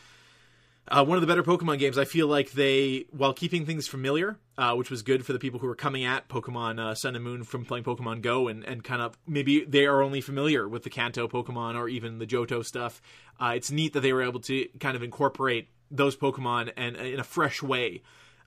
[0.88, 4.36] Uh, one of the better Pokemon games, I feel like they, while keeping things familiar,
[4.58, 7.22] uh, which was good for the people who were coming at Pokemon uh, Sun and
[7.24, 10.82] Moon from playing Pokemon Go, and, and kind of maybe they are only familiar with
[10.82, 13.00] the Kanto Pokemon or even the Johto stuff.
[13.38, 17.20] Uh, it's neat that they were able to kind of incorporate those Pokemon and in
[17.20, 18.02] a fresh way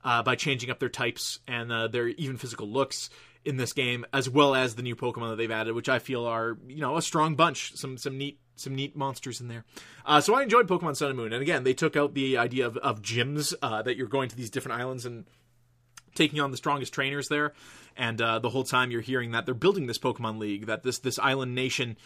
[0.06, 3.10] uh, by changing up their types and uh, their even physical looks
[3.44, 6.26] in this game, as well as the new Pokemon that they've added, which I feel
[6.26, 7.76] are you know a strong bunch.
[7.76, 9.66] Some some neat some neat monsters in there.
[10.06, 12.68] Uh, so I enjoyed Pokemon Sun and Moon, and again they took out the idea
[12.68, 15.26] of, of gyms uh, that you're going to these different islands and
[16.14, 17.54] taking on the strongest trainers there,
[17.98, 21.00] and uh, the whole time you're hearing that they're building this Pokemon League, that this
[21.00, 21.98] this island nation.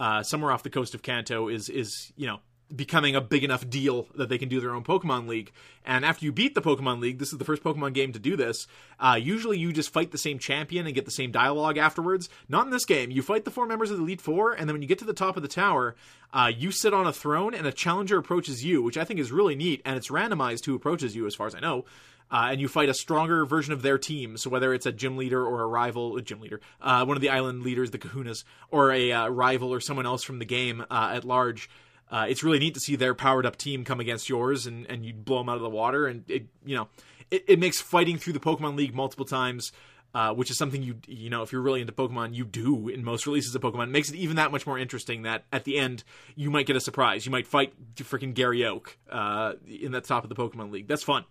[0.00, 2.40] Uh, somewhere off the coast of Kanto is is you know
[2.74, 5.52] becoming a big enough deal that they can do their own Pokemon League.
[5.84, 8.36] And after you beat the Pokemon League, this is the first Pokemon game to do
[8.36, 8.66] this.
[8.98, 12.28] Uh, usually, you just fight the same champion and get the same dialogue afterwards.
[12.48, 13.10] Not in this game.
[13.10, 15.04] You fight the four members of the Elite Four, and then when you get to
[15.04, 15.94] the top of the tower,
[16.32, 19.30] uh, you sit on a throne, and a challenger approaches you, which I think is
[19.30, 19.82] really neat.
[19.84, 21.84] And it's randomized who approaches you, as far as I know.
[22.30, 24.36] Uh, and you fight a stronger version of their team.
[24.36, 27.20] So whether it's a gym leader or a rival, a gym leader, uh, one of
[27.20, 30.84] the island leaders, the Kahunas, or a uh, rival or someone else from the game
[30.90, 31.68] uh, at large,
[32.14, 35.04] uh, it's really neat to see their powered up team come against yours and, and
[35.04, 36.06] you blow them out of the water.
[36.06, 36.86] And it, you know,
[37.28, 39.72] it, it makes fighting through the Pokemon League multiple times,
[40.14, 43.02] uh, which is something you, you know, if you're really into Pokemon, you do in
[43.02, 43.84] most releases of Pokemon.
[43.84, 46.04] It makes it even that much more interesting that at the end,
[46.36, 47.26] you might get a surprise.
[47.26, 50.86] You might fight freaking Gary Oak uh, in the top of the Pokemon League.
[50.86, 51.24] That's fun.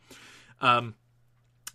[0.60, 0.96] Um,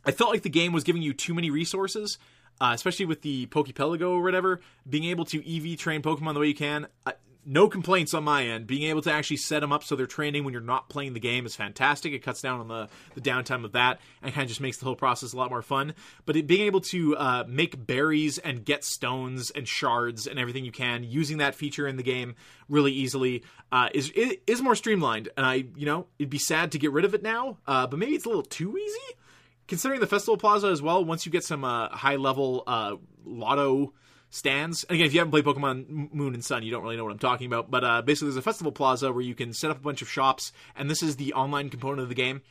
[0.04, 2.18] I felt like the game was giving you too many resources.
[2.60, 6.48] Uh, especially with the Pokepelago or whatever, being able to EV train Pokemon the way
[6.48, 6.88] you can,
[7.48, 8.66] no complaints on my end.
[8.66, 11.20] Being able to actually set them up so they're training when you're not playing the
[11.20, 12.12] game is fantastic.
[12.12, 14.84] It cuts down on the, the downtime of that and kind of just makes the
[14.84, 15.94] whole process a lot more fun.
[16.26, 20.66] But it, being able to uh, make berries and get stones and shards and everything
[20.66, 22.36] you can using that feature in the game
[22.68, 23.42] really easily
[23.72, 25.30] uh, is is more streamlined.
[25.36, 27.98] And I, you know, it'd be sad to get rid of it now, uh, but
[27.98, 29.16] maybe it's a little too easy.
[29.66, 33.92] Considering the Festival Plaza as well, once you get some uh, high level uh, lotto
[34.30, 34.84] stands.
[34.84, 37.12] And again, if you haven't played Pokemon Moon and Sun, you don't really know what
[37.12, 37.70] I'm talking about.
[37.70, 40.08] But uh, basically, there's a festival plaza where you can set up a bunch of
[40.08, 42.42] shops, and this is the online component of the game.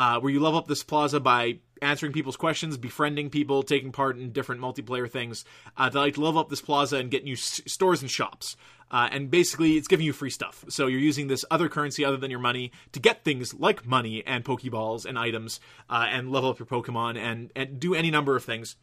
[0.00, 4.16] Uh, where you level up this plaza by answering people's questions, befriending people, taking part
[4.16, 5.44] in different multiplayer things.
[5.76, 8.56] Uh, they like to level up this plaza and get new s- stores and shops.
[8.92, 10.64] Uh, and basically, it's giving you free stuff.
[10.68, 14.22] So you're using this other currency other than your money to get things like money
[14.24, 15.58] and Pokeballs and items,
[15.90, 18.76] uh, and level up your Pokemon and and do any number of things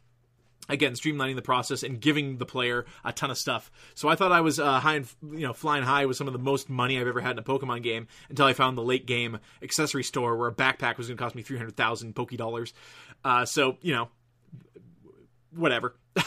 [0.68, 3.70] again streamlining the process and giving the player a ton of stuff.
[3.94, 6.32] So i thought i was uh, high and you know flying high with some of
[6.32, 9.06] the most money i've ever had in a pokemon game until i found the late
[9.06, 12.74] game accessory store where a backpack was going to cost me 300000 poke dollars.
[13.24, 14.08] Uh, so you know
[15.54, 15.94] whatever.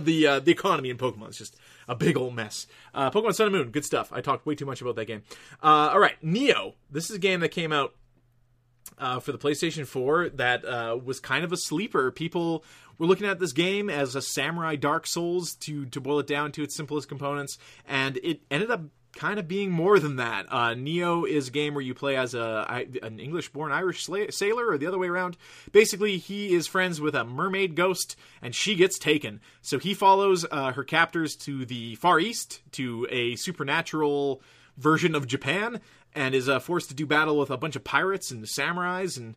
[0.00, 1.56] The uh, the economy in pokemon is just
[1.88, 2.66] a big old mess.
[2.94, 4.12] Uh, pokemon sun and moon good stuff.
[4.12, 5.22] I talked way too much about that game.
[5.62, 6.74] Uh, all right Nioh.
[6.90, 7.94] This is a game that came out
[9.02, 12.10] uh, for the PlayStation 4 that uh, was kind of a sleeper.
[12.12, 12.64] People
[12.98, 16.52] were looking at this game as a samurai Dark Souls to to boil it down
[16.52, 18.82] to its simplest components, and it ended up
[19.16, 20.46] kind of being more than that.
[20.48, 24.78] Uh, Nioh is a game where you play as a an English-born Irish sailor, or
[24.78, 25.36] the other way around.
[25.72, 29.40] Basically, he is friends with a mermaid ghost, and she gets taken.
[29.62, 34.40] So he follows uh, her captors to the Far East to a supernatural
[34.78, 35.80] version of Japan
[36.14, 39.36] and is uh, forced to do battle with a bunch of pirates and samurais and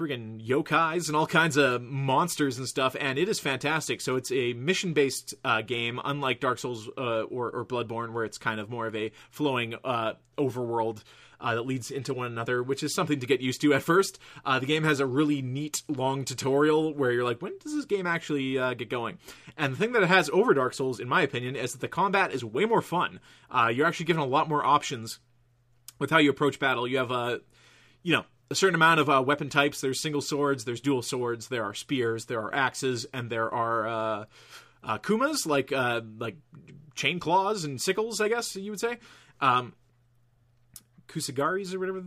[0.00, 4.00] friggin' yokais and all kinds of monsters and stuff, and it is fantastic.
[4.00, 8.24] So it's a mission based uh, game, unlike Dark Souls uh, or, or, Bloodborne, where
[8.24, 11.02] it's kind of more of a flowing uh, overworld.
[11.42, 14.18] Uh, that leads into one another, which is something to get used to at first.
[14.44, 17.86] Uh, the game has a really neat long tutorial where you're like, when does this
[17.86, 19.16] game actually get going?
[19.56, 21.88] And the thing that it has over Dark Souls, in my opinion, is that the
[21.88, 23.20] combat is way more fun.
[23.72, 25.18] you're actually given a lot more options
[26.00, 26.88] with how you approach battle.
[26.88, 27.40] You have a,
[28.02, 29.80] you know, a certain amount of uh, weapon types.
[29.80, 33.88] There's single swords, there's dual swords, there are spears, there are axes, and there are
[33.88, 34.24] uh,
[34.82, 36.36] uh, kumas like uh, like
[36.96, 38.20] chain claws and sickles.
[38.20, 38.98] I guess you would say.
[39.40, 39.74] Um,
[41.06, 42.02] Kusagaris or whatever.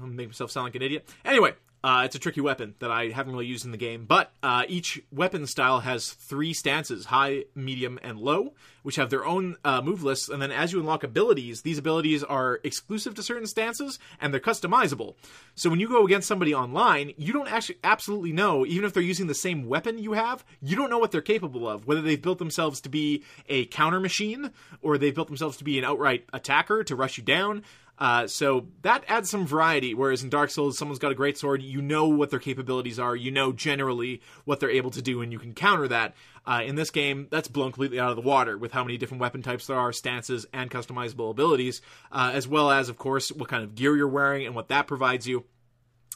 [0.00, 1.08] I'll make myself sound like an idiot.
[1.24, 4.32] Anyway, uh, it's a tricky weapon that I haven't really used in the game, but
[4.42, 8.52] uh, each weapon style has three stances high, medium, and low,
[8.82, 10.28] which have their own uh, move lists.
[10.28, 14.40] And then as you unlock abilities, these abilities are exclusive to certain stances and they're
[14.40, 15.14] customizable.
[15.54, 19.02] So when you go against somebody online, you don't actually absolutely know, even if they're
[19.02, 21.86] using the same weapon you have, you don't know what they're capable of.
[21.86, 24.50] Whether they've built themselves to be a counter machine
[24.82, 27.62] or they've built themselves to be an outright attacker to rush you down.
[28.00, 29.92] Uh, so that adds some variety.
[29.92, 33.14] Whereas in Dark Souls, someone's got a great sword, you know what their capabilities are,
[33.14, 36.14] you know generally what they're able to do, and you can counter that.
[36.46, 39.20] Uh, in this game, that's blown completely out of the water with how many different
[39.20, 43.50] weapon types there are, stances, and customizable abilities, uh, as well as, of course, what
[43.50, 45.44] kind of gear you're wearing and what that provides you.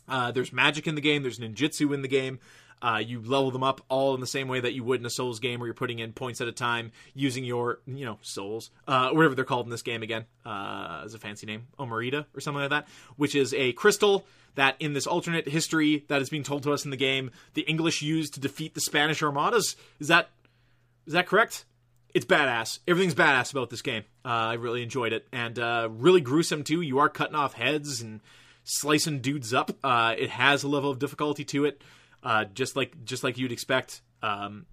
[0.09, 1.22] Uh, there's magic in the game.
[1.22, 2.39] There's ninjutsu in the game.
[2.85, 5.11] Uh, you level them up all in the same way that you would in a
[5.11, 8.70] Souls game, where you're putting in points at a time using your, you know, souls,
[8.87, 12.41] uh, whatever they're called in this game again, uh, as a fancy name, Omerita or
[12.41, 14.26] something like that, which is a crystal
[14.57, 17.62] that in this alternate history that is being told to us in the game, the
[17.62, 19.76] English used to defeat the Spanish armadas.
[19.99, 20.28] Is that
[21.07, 21.64] is that correct?
[22.12, 22.80] It's badass.
[22.87, 24.05] Everything's badass about this game.
[24.26, 26.82] Uh, I really enjoyed it, and uh, really gruesome too.
[26.82, 28.20] You are cutting off heads and
[28.62, 29.72] slicing dudes up.
[29.82, 31.82] Uh, it has a level of difficulty to it
[32.25, 34.03] uh, just like just like you'd expect.
[34.22, 34.66] Um,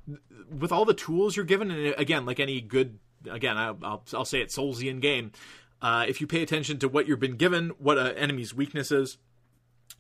[0.57, 2.97] with all the tools you're given, and again, like any good,
[3.29, 5.33] again, I, will I'll say it, Soulsian game.
[5.81, 9.17] Uh, if you pay attention to what you've been given, what an enemy's weakness is,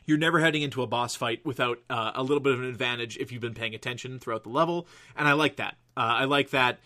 [0.05, 3.17] you're never heading into a boss fight without uh, a little bit of an advantage
[3.17, 4.87] if you've been paying attention throughout the level,
[5.17, 5.75] and I like that.
[5.97, 6.79] Uh, I like that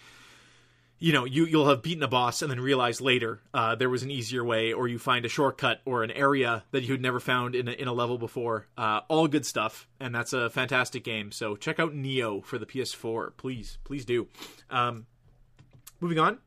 [1.00, 4.04] you know you you'll have beaten a boss and then realize later uh, there was
[4.04, 7.20] an easier way or you find a shortcut or an area that you had never
[7.20, 11.04] found in a, in a level before uh, all good stuff and that's a fantastic
[11.04, 14.28] game so check out Nioh for the ps4 please please do
[14.70, 15.06] um,
[16.00, 16.40] moving on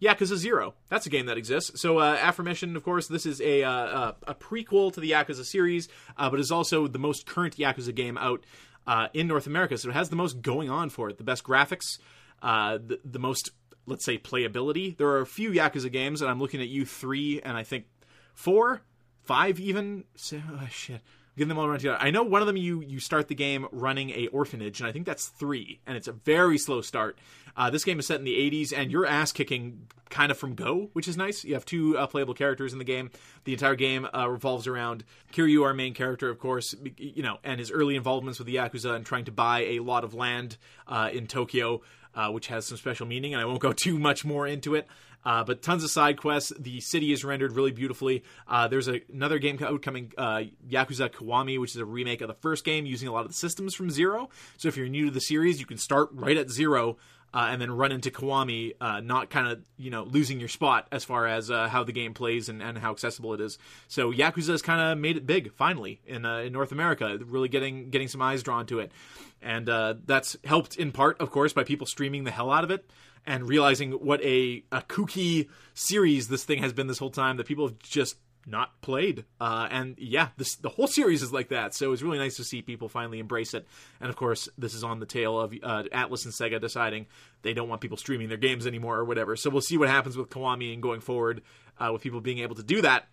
[0.00, 0.72] yeah, Yakuza Zero.
[0.88, 1.78] That's a game that exists.
[1.78, 6.30] So, uh, of course, this is a uh, a prequel to the Yakuza series, uh,
[6.30, 8.42] but is also the most current Yakuza game out
[8.86, 9.76] uh, in North America.
[9.76, 11.18] So, it has the most going on for it.
[11.18, 11.98] The best graphics,
[12.40, 13.50] uh, the, the most
[13.90, 14.96] let's say playability.
[14.96, 17.84] There are a few Yakuza games, and I'm looking at you three, and I think
[18.32, 18.82] four,
[19.24, 20.04] five even.
[20.32, 21.02] Oh, shit.
[21.36, 21.98] Getting them all around together.
[22.00, 24.92] I know one of them you you start the game running a orphanage, and I
[24.92, 27.18] think that's three, and it's a very slow start.
[27.56, 30.54] Uh, this game is set in the 80s, and you're ass kicking kind of from
[30.54, 31.44] go, which is nice.
[31.44, 33.10] You have two uh, playable characters in the game.
[33.44, 37.58] The entire game uh, revolves around Kiryu, our main character, of course, you know, and
[37.58, 40.56] his early involvements with the Yakuza and trying to buy a lot of land
[40.88, 41.80] uh, in Tokyo
[42.14, 44.86] uh, which has some special meaning, and I won't go too much more into it.
[45.24, 46.52] Uh, but tons of side quests.
[46.58, 48.24] The city is rendered really beautifully.
[48.48, 52.34] Uh, there's a, another game coming, uh, Yakuza Kiwami, which is a remake of the
[52.34, 54.30] first game using a lot of the systems from Zero.
[54.56, 56.96] So if you're new to the series, you can start right at Zero
[57.32, 60.88] uh, and then run into Kiwami, uh, not kind of you know losing your spot
[60.90, 63.58] as far as uh, how the game plays and, and how accessible it is.
[63.88, 67.48] So Yakuza has kind of made it big finally in uh, in North America, really
[67.48, 68.92] getting getting some eyes drawn to it,
[69.40, 72.70] and uh, that's helped in part, of course, by people streaming the hell out of
[72.70, 72.90] it
[73.26, 77.46] and realizing what a, a kooky series this thing has been this whole time that
[77.46, 78.16] people have just
[78.46, 79.24] not played.
[79.40, 81.74] Uh, and yeah, this the whole series is like that.
[81.74, 83.66] So it's really nice to see people finally embrace it.
[84.00, 87.06] And of course, this is on the tail of uh, Atlus and Sega deciding
[87.42, 89.36] they don't want people streaming their games anymore or whatever.
[89.36, 91.42] So we'll see what happens with Kiwami and going forward
[91.78, 93.06] uh, with people being able to do that.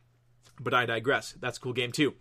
[0.60, 1.36] But I digress.
[1.40, 2.16] That's a cool game too.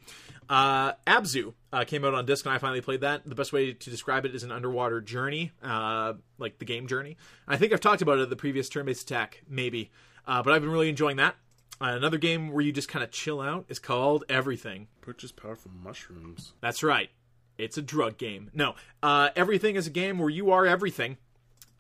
[0.47, 3.23] Uh, Abzu uh, came out on disc, and I finally played that.
[3.25, 7.17] The best way to describe it is an underwater journey, uh, like the game journey.
[7.49, 9.91] I think I've talked about it the previous turn-based attack, maybe,
[10.27, 11.37] uh, but I've been really enjoying that.
[11.81, 14.89] Uh, another game where you just kind of chill out is called Everything.
[15.03, 16.55] Purchase powerful mushrooms.
[16.61, 17.11] That's right.
[17.59, 18.51] It's a drug game.
[18.55, 21.17] No, uh, Everything is a game where you are everything.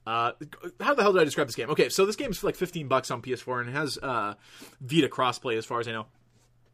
[0.07, 0.33] Uh,
[0.81, 1.71] how the hell did I describe this game?
[1.71, 4.35] Okay, so this game is like 15 bucks on PS4 and it has uh,
[4.81, 6.07] Vita crossplay as far as I know.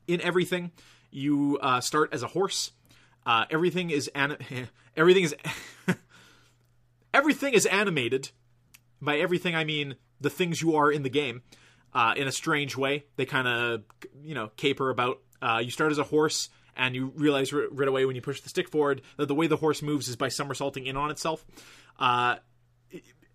[0.07, 0.73] In Everything,
[1.11, 2.73] you uh, start as a horse.
[3.25, 4.11] Uh, everything is
[4.97, 5.35] everything is
[7.15, 8.31] everything is animated.
[9.01, 11.43] By everything, I mean the things you are in the game.
[11.95, 13.83] Uh, in a strange way, they kind of
[14.23, 15.21] you know caper about.
[15.41, 18.41] Uh, you start as a horse, and you realize r- right away when you push
[18.41, 21.45] the stick forward that the way the horse moves is by somersaulting in on itself.
[21.99, 22.37] Uh,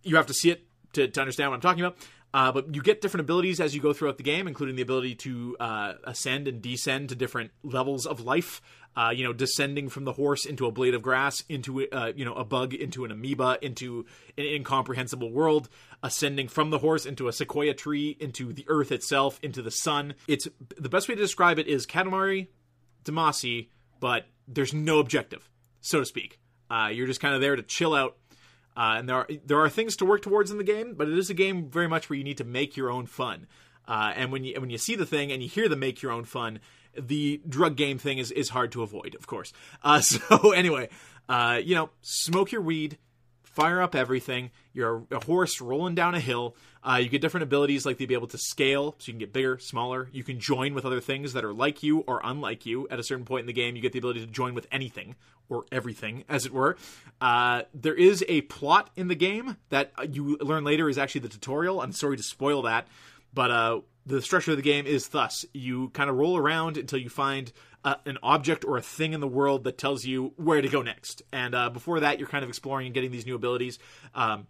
[0.04, 1.98] you have to see it to, to understand what I'm talking about.
[2.34, 5.16] Uh, but you get different abilities as you go throughout the game, including the ability
[5.16, 8.62] to uh, ascend and descend to different levels of life.
[8.96, 12.34] Uh, you know, descending from the horse into a blade of grass, into you know
[12.34, 14.06] a bug, into an amoeba, into
[14.38, 15.70] an incomprehensible world.
[16.04, 20.14] Ascending from the horse into a sequoia tree, into the earth itself, into the sun.
[20.28, 22.48] It's the best way to describe it is Katamari
[23.04, 23.70] Damacy,
[24.00, 25.50] but there's no objective,
[25.82, 26.40] so to speak.
[26.70, 28.18] Uh, you're just kind of there to chill out
[28.78, 31.18] uh, and there are there are things to work towards in the game, but it
[31.18, 33.48] is a game very much where you need to make your own fun.
[33.88, 36.12] Uh, and when you when you see the thing and you hear the make your
[36.12, 36.60] own fun,
[36.96, 39.52] the drug game thing is is hard to avoid, of course.
[39.84, 40.90] Uh, so anyway,
[41.28, 43.00] uh, you know, smoke your weed,
[43.58, 44.52] fire up everything.
[44.72, 46.56] You're a, horse rolling down a hill.
[46.84, 49.34] Uh, you get different abilities like to be able to scale, so you can get
[49.34, 50.10] bigger, smaller.
[50.12, 52.88] You can join with other things that are like you or unlike you.
[52.92, 55.16] At a certain point in the game, you get the ability to join with anything
[55.50, 56.78] or everything, as it were.
[57.20, 61.30] Uh, there is a plot in the game that you learn later is actually the
[61.30, 61.82] tutorial.
[61.82, 62.88] I'm sorry to spoil that,
[63.34, 67.00] but uh, the structure of the game is thus: you kind of roll around until
[67.00, 67.52] you find
[67.84, 70.82] uh, an object or a thing in the world that tells you where to go
[70.82, 71.22] next.
[71.32, 73.80] And uh, before that, you're kind of exploring and getting these new abilities.
[74.14, 74.48] Um,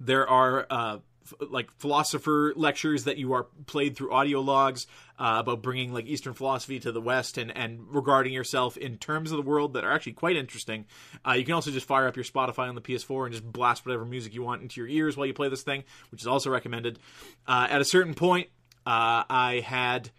[0.00, 4.86] there are uh, f- like philosopher lectures that you are played through audio logs
[5.18, 9.30] uh, about bringing like Eastern philosophy to the West and and regarding yourself in terms
[9.30, 10.86] of the world that are actually quite interesting.
[11.26, 13.86] Uh, you can also just fire up your Spotify on the PS4 and just blast
[13.86, 16.50] whatever music you want into your ears while you play this thing, which is also
[16.50, 16.98] recommended.
[17.46, 18.48] Uh, at a certain point,
[18.84, 20.10] I had.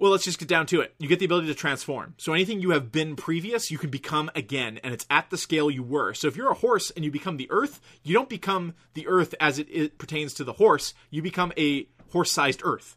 [0.00, 0.94] Well, let's just get down to it.
[0.98, 2.14] You get the ability to transform.
[2.16, 5.70] So anything you have been previous, you can become again, and it's at the scale
[5.70, 6.14] you were.
[6.14, 9.34] So if you're a horse and you become the earth, you don't become the earth
[9.40, 10.94] as it, it pertains to the horse.
[11.10, 12.96] You become a horse-sized earth,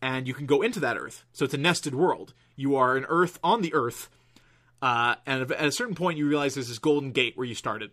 [0.00, 1.24] and you can go into that earth.
[1.32, 2.34] So it's a nested world.
[2.54, 4.08] You are an earth on the earth,
[4.80, 7.90] uh, and at a certain point, you realize there's this golden gate where you started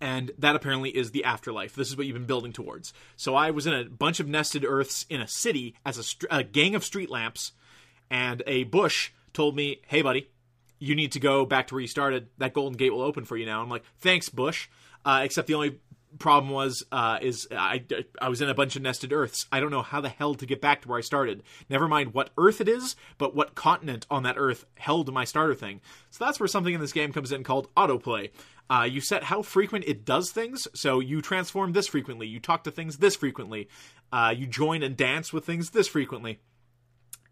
[0.00, 1.74] and that apparently is the afterlife.
[1.74, 2.92] This is what you've been building towards.
[3.16, 6.26] So I was in a bunch of nested earths in a city as a, str-
[6.30, 7.52] a gang of street lamps,
[8.10, 10.30] and a bush told me, "Hey, buddy,
[10.78, 12.28] you need to go back to where you started.
[12.38, 14.68] That golden gate will open for you now." I'm like, "Thanks, bush."
[15.04, 15.78] Uh, except the only
[16.18, 17.84] problem was uh, is I,
[18.20, 19.46] I was in a bunch of nested earths.
[19.52, 21.42] I don't know how the hell to get back to where I started.
[21.68, 25.54] Never mind what earth it is, but what continent on that earth held my starter
[25.54, 25.80] thing.
[26.10, 28.30] So that's where something in this game comes in called autoplay.
[28.70, 30.68] Uh, you set how frequent it does things.
[30.74, 32.28] So you transform this frequently.
[32.28, 33.68] You talk to things this frequently.
[34.12, 36.38] Uh, you join and dance with things this frequently.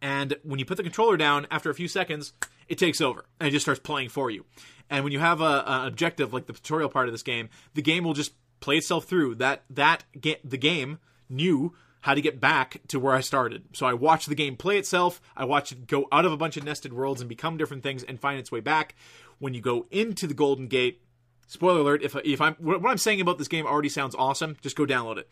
[0.02, 2.32] And when you put the controller down, after a few seconds,
[2.68, 4.44] it takes over and it just starts playing for you.
[4.90, 8.04] And when you have a, objective like the tutorial part of this game, the game
[8.04, 9.36] will just play itself through.
[9.36, 13.64] That that ga- the game knew how to get back to where I started.
[13.74, 15.20] So I watched the game play itself.
[15.36, 18.02] I watched it go out of a bunch of nested worlds and become different things
[18.02, 18.94] and find its way back.
[19.38, 21.02] When you go into the Golden Gate,
[21.48, 24.76] spoiler alert: if if I'm what I'm saying about this game already sounds awesome, just
[24.76, 25.28] go download it.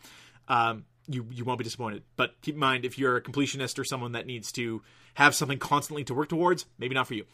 [0.49, 2.03] Um, you you won't be disappointed.
[2.17, 4.81] But keep in mind, if you're a completionist or someone that needs to
[5.15, 7.25] have something constantly to work towards, maybe not for you.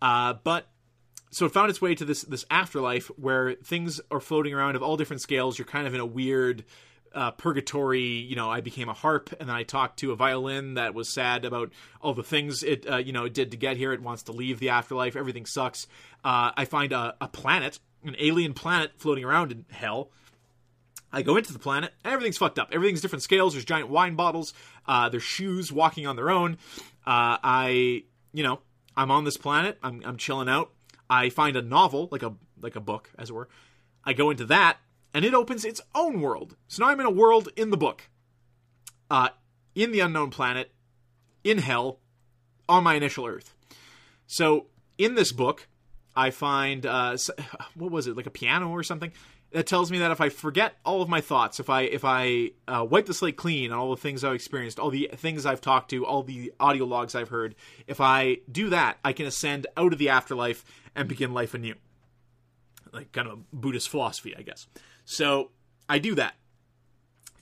[0.00, 0.68] Uh, but
[1.30, 4.82] so it found its way to this this afterlife where things are floating around of
[4.82, 5.58] all different scales.
[5.58, 6.64] You're kind of in a weird
[7.14, 8.02] uh, purgatory.
[8.02, 11.08] You know, I became a harp, and then I talked to a violin that was
[11.08, 13.92] sad about all the things it uh, you know did to get here.
[13.92, 15.16] It wants to leave the afterlife.
[15.16, 15.86] Everything sucks.
[16.24, 20.10] Uh, I find a, a planet, an alien planet, floating around in hell.
[21.12, 22.68] I go into the planet, and everything's fucked up.
[22.72, 23.54] Everything's different scales.
[23.54, 24.52] There's giant wine bottles.
[24.86, 26.58] Uh, there's shoes walking on their own.
[27.06, 28.60] Uh, I, you know,
[28.96, 29.78] I'm on this planet.
[29.82, 30.72] I'm, I'm chilling out.
[31.08, 33.48] I find a novel, like a like a book, as it were.
[34.04, 34.78] I go into that,
[35.14, 36.56] and it opens its own world.
[36.68, 38.08] So now I'm in a world in the book,
[39.10, 39.28] uh,
[39.74, 40.72] in the unknown planet,
[41.44, 42.00] in hell,
[42.68, 43.54] on my initial Earth.
[44.26, 44.66] So
[44.98, 45.68] in this book,
[46.16, 47.16] I find uh,
[47.74, 49.12] what was it like a piano or something
[49.52, 52.50] that tells me that if I forget all of my thoughts, if I if I
[52.66, 55.60] uh, wipe the slate clean on all the things I've experienced, all the things I've
[55.60, 57.54] talked to, all the audio logs I've heard,
[57.86, 60.64] if I do that, I can ascend out of the afterlife
[60.94, 61.74] and begin life anew.
[62.92, 64.66] Like kind of a Buddhist philosophy, I guess.
[65.04, 65.50] So
[65.88, 66.34] I do that,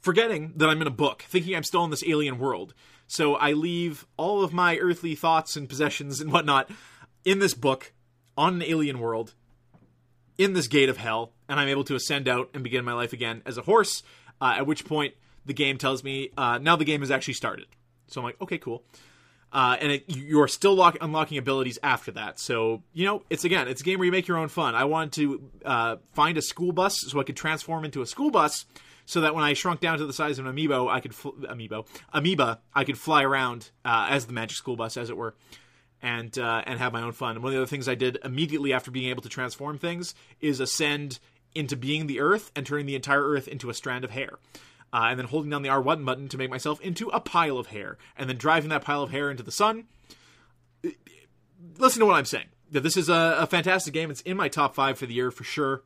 [0.00, 2.74] forgetting that I'm in a book, thinking I'm still in this alien world.
[3.06, 6.70] So I leave all of my earthly thoughts and possessions and whatnot
[7.24, 7.92] in this book
[8.36, 9.34] on an alien world
[10.38, 13.12] in this gate of hell, and I'm able to ascend out and begin my life
[13.12, 14.02] again as a horse.
[14.40, 15.14] Uh, at which point,
[15.46, 17.66] the game tells me uh, now the game has actually started.
[18.08, 18.82] So I'm like, okay, cool.
[19.52, 22.40] Uh, and it, you're still lock, unlocking abilities after that.
[22.40, 24.74] So you know, it's again, it's a game where you make your own fun.
[24.74, 28.30] I wanted to uh, find a school bus so I could transform into a school
[28.30, 28.66] bus,
[29.06, 31.30] so that when I shrunk down to the size of an amiibo, I could fl-
[31.30, 35.34] amiibo amoeba, I could fly around uh, as the magic school bus, as it were
[36.04, 37.34] and uh, and have my own fun.
[37.34, 40.14] And one of the other things I did immediately after being able to transform things
[40.40, 41.18] is ascend
[41.54, 44.38] into being the Earth and turning the entire Earth into a strand of hair.
[44.92, 47.68] Uh, and then holding down the R1 button to make myself into a pile of
[47.68, 49.86] hair, and then driving that pile of hair into the sun.
[51.78, 52.46] Listen to what I'm saying.
[52.70, 54.10] This is a, a, fantastic game.
[54.10, 55.82] It's in my top five for the year for sure.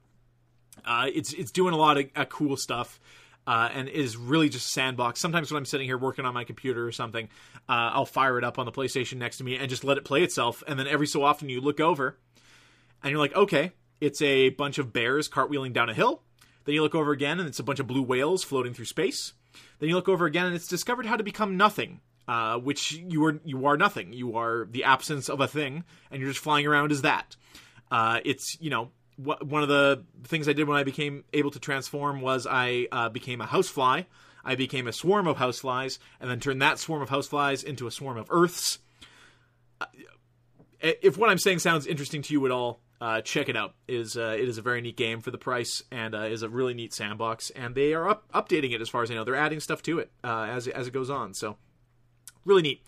[0.84, 3.00] Uh, it's it's doing a lot of uh, cool stuff
[3.48, 5.20] uh, and is really just sandbox.
[5.20, 7.30] Sometimes when I'm sitting here working on my computer or something,
[7.66, 10.04] uh, I'll fire it up on the PlayStation next to me and just let it
[10.04, 10.62] play itself.
[10.68, 12.18] And then every so often you look over
[13.02, 13.72] and you're like, okay,
[14.02, 16.20] it's a bunch of bears cartwheeling down a hill.
[16.66, 19.32] Then you look over again and it's a bunch of blue whales floating through space.
[19.78, 22.00] Then you look over again and it's discovered how to become nothing.
[22.28, 24.12] Uh, which you are you are nothing.
[24.12, 27.36] You are the absence of a thing, and you're just flying around as that.
[27.90, 31.58] Uh, it's you know one of the things I did when I became able to
[31.58, 34.04] transform was I uh, became a housefly.
[34.44, 37.90] I became a swarm of houseflies, and then turned that swarm of houseflies into a
[37.90, 38.78] swarm of earths.
[39.80, 39.86] Uh,
[40.80, 43.74] if what I'm saying sounds interesting to you at all, uh, check it out.
[43.86, 46.42] It is uh, it is a very neat game for the price, and uh, is
[46.42, 47.50] a really neat sandbox.
[47.50, 49.24] And they are up, updating it as far as I know.
[49.24, 51.34] They're adding stuff to it uh, as as it goes on.
[51.34, 51.56] So
[52.44, 52.82] really neat.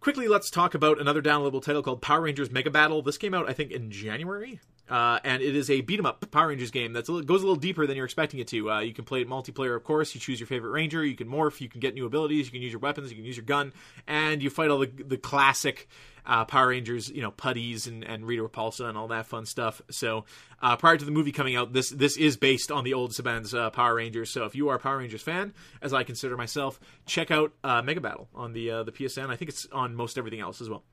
[0.00, 3.02] Quickly, let's talk about another downloadable title called Power Rangers Mega Battle.
[3.02, 4.58] This came out, I think, in January,
[4.92, 7.56] uh, and it is a beat 'em up Power Rangers game that goes a little
[7.56, 8.70] deeper than you're expecting it to.
[8.70, 10.14] Uh, you can play it multiplayer, of course.
[10.14, 11.02] You choose your favorite ranger.
[11.02, 11.62] You can morph.
[11.62, 12.44] You can get new abilities.
[12.44, 13.08] You can use your weapons.
[13.10, 13.72] You can use your gun,
[14.06, 15.88] and you fight all the the classic
[16.26, 19.80] uh, Power Rangers, you know, putties and, and Rita Repulsa and all that fun stuff.
[19.90, 20.26] So
[20.60, 23.54] uh, prior to the movie coming out, this this is based on the old Saban's
[23.54, 24.30] uh, Power Rangers.
[24.30, 27.80] So if you are a Power Rangers fan, as I consider myself, check out uh,
[27.80, 29.30] Mega Battle on the the PSN.
[29.30, 30.84] I think it's on most everything else as well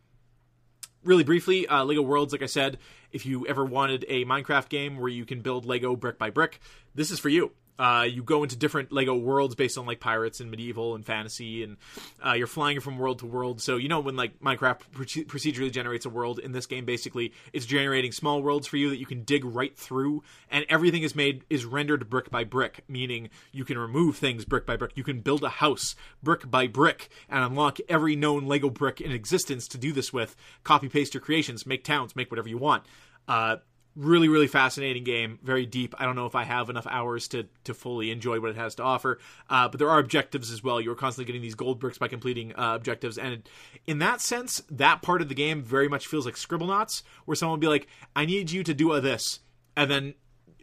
[1.04, 2.78] really briefly, uh, Lego Worlds, like I said,
[3.12, 6.60] if you ever wanted a Minecraft game where you can build Lego brick by brick,
[6.96, 7.52] this is for you.
[7.80, 11.64] Uh, you go into different Lego worlds based on like pirates and medieval and fantasy,
[11.64, 11.78] and
[12.26, 13.62] uh, you're flying from world to world.
[13.62, 14.82] So you know when like Minecraft
[15.28, 19.00] procedurally generates a world in this game, basically it's generating small worlds for you that
[19.00, 23.30] you can dig right through, and everything is made is rendered brick by brick, meaning
[23.54, 24.92] you can remove things brick by brick.
[24.96, 29.12] You can build a house brick by brick and unlock every known Lego brick in
[29.12, 30.36] existence to do this with.
[30.66, 32.84] Copy paste your creations, make towns, make whatever you want.
[33.28, 33.58] Uh,
[34.00, 37.46] really really fascinating game very deep i don't know if i have enough hours to
[37.66, 39.20] to fully enjoy what it has to offer
[39.50, 42.56] uh, but there are objectives as well you're constantly getting these gold bricks by completing
[42.56, 43.50] uh, objectives and
[43.88, 47.36] in that sense that part of the game very much feels like scribble Scribblenauts where
[47.36, 49.42] someone will be like i need you to do a this
[49.76, 50.14] and then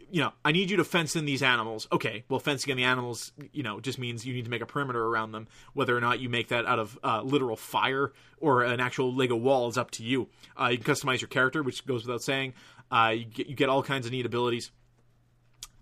[0.09, 1.87] you know, I need you to fence in these animals.
[1.91, 4.65] Okay, well, fencing in the animals, you know, just means you need to make a
[4.65, 5.47] perimeter around them.
[5.73, 9.35] Whether or not you make that out of uh, literal fire or an actual Lego
[9.35, 10.29] wall is up to you.
[10.59, 12.53] Uh, you can customize your character, which goes without saying.
[12.91, 14.71] Uh, you, get, you get all kinds of neat abilities.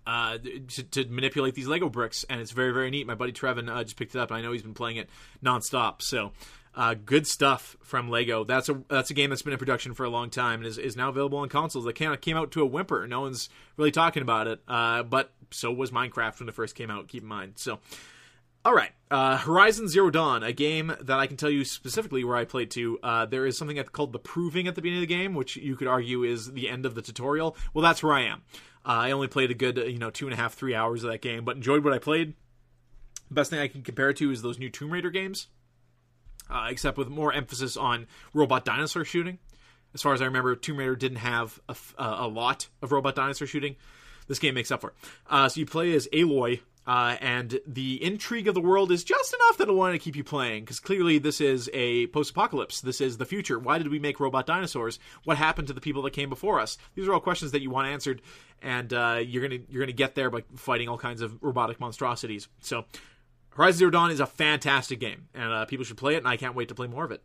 [0.06, 0.38] Uh,
[0.68, 3.08] to, to, manipulate these Lego bricks, and it's very, very neat.
[3.08, 5.10] My buddy Trevin uh, just picked it up, and I know he's been playing it
[5.42, 6.00] nonstop.
[6.00, 6.30] So,
[6.76, 8.44] uh, good stuff from Lego.
[8.44, 10.78] That's a that's a game that's been in production for a long time and is,
[10.78, 11.86] is now available on consoles.
[11.86, 13.06] That kind of came out to a whimper.
[13.08, 16.90] No one's really talking about it, uh, but so was Minecraft when it first came
[16.90, 17.08] out.
[17.08, 17.54] Keep in mind.
[17.56, 17.80] So,
[18.66, 22.36] all right, uh, Horizon Zero Dawn, a game that I can tell you specifically where
[22.36, 22.98] I played to.
[23.00, 25.76] Uh, there is something called the proving at the beginning of the game, which you
[25.76, 27.56] could argue is the end of the tutorial.
[27.72, 28.42] Well, that's where I am.
[28.84, 31.12] Uh, I only played a good, you know, two and a half, three hours of
[31.12, 32.34] that game, but enjoyed what I played.
[33.30, 35.46] Best thing I can compare it to is those new Tomb Raider games,
[36.50, 39.38] uh, except with more emphasis on robot dinosaur shooting.
[39.94, 43.46] As far as I remember, Tomb Raider didn't have a, a lot of robot dinosaur
[43.46, 43.76] shooting.
[44.26, 44.96] This game makes up for it.
[45.30, 49.34] Uh, so you play as Aloy, Uh, and the intrigue of the world is just
[49.34, 52.80] enough that it'll want to keep you playing because clearly this is a post-apocalypse.
[52.80, 53.58] This is the future.
[53.58, 55.00] Why did we make robot dinosaurs?
[55.24, 56.78] What happened to the people that came before us?
[56.94, 58.22] These are all questions that you want answered,
[58.62, 62.46] and uh, you're gonna you're gonna get there by fighting all kinds of robotic monstrosities.
[62.60, 62.84] So,
[63.50, 66.18] Horizon Zero Dawn is a fantastic game, and uh, people should play it.
[66.18, 67.24] And I can't wait to play more of it.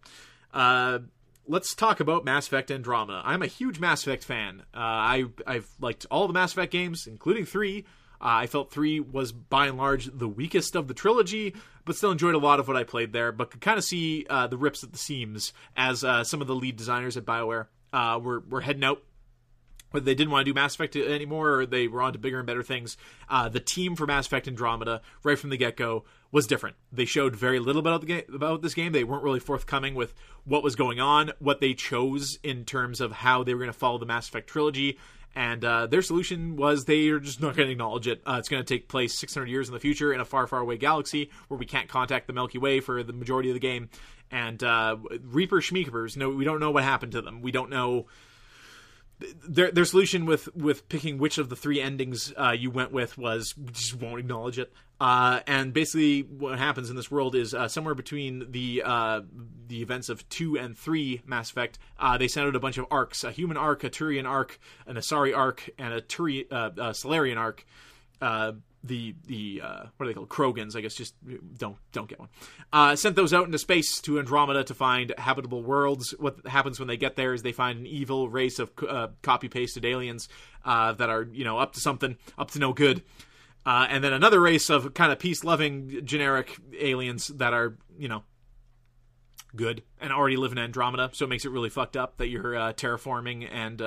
[0.52, 1.00] Uh,
[1.48, 3.22] let's talk about Mass Effect Andromeda.
[3.24, 4.64] I'm a huge Mass Effect fan.
[4.74, 7.86] Uh, I I've liked all the Mass Effect games, including three.
[8.22, 11.56] Uh, I felt three was by and large the weakest of the trilogy,
[11.86, 13.32] but still enjoyed a lot of what I played there.
[13.32, 16.48] But could kind of see uh, the rips at the seams as uh, some of
[16.48, 19.02] the lead designers at Bioware uh, were were heading out.
[19.90, 22.38] Whether they didn't want to do Mass Effect anymore or they were on to bigger
[22.38, 22.96] and better things,
[23.28, 26.78] uh, the team for Mass Effect Andromeda, right from the get go, was different.
[26.94, 28.94] They showed very little about the game, about this game.
[28.94, 30.14] They weren't really forthcoming with
[30.46, 33.78] what was going on, what they chose in terms of how they were going to
[33.78, 34.98] follow the Mass Effect trilogy,
[35.36, 38.22] and uh, their solution was they are just not going to acknowledge it.
[38.26, 40.60] Uh, it's going to take place 600 years in the future in a far, far
[40.60, 43.90] away galaxy where we can't contact the Milky Way for the majority of the game.
[44.30, 47.42] And uh, Reaper Schmeekers, no, we don't know what happened to them.
[47.42, 48.08] We don't know
[49.48, 53.18] their their solution with with picking which of the three endings uh, you went with
[53.18, 54.74] was just won't acknowledge it.
[55.02, 59.22] Uh, and basically, what happens in this world is uh, somewhere between the uh,
[59.68, 62.86] the events of two and three Mass Effect, uh, they sent out a bunch of
[62.92, 67.40] arks: a human ark, a Turian ark, an Asari ark, and a Turi- uh, Salarian
[67.40, 67.66] ark.
[68.84, 70.30] The the uh, what are they called?
[70.30, 71.16] Krogans I guess just
[71.58, 72.30] don't don't get one.
[72.72, 76.14] Uh, sent those out into space to Andromeda to find habitable worlds.
[76.20, 79.50] What happens when they get there is they find an evil race of uh, copy
[79.50, 80.30] pasted aliens
[80.64, 83.04] uh, that are you know up to something up to no good
[83.66, 88.08] uh, and then another race of kind of peace loving generic aliens that are you
[88.08, 88.24] know
[89.56, 92.56] good and already live in Andromeda so it makes it really fucked up that you're
[92.56, 93.82] uh, terraforming and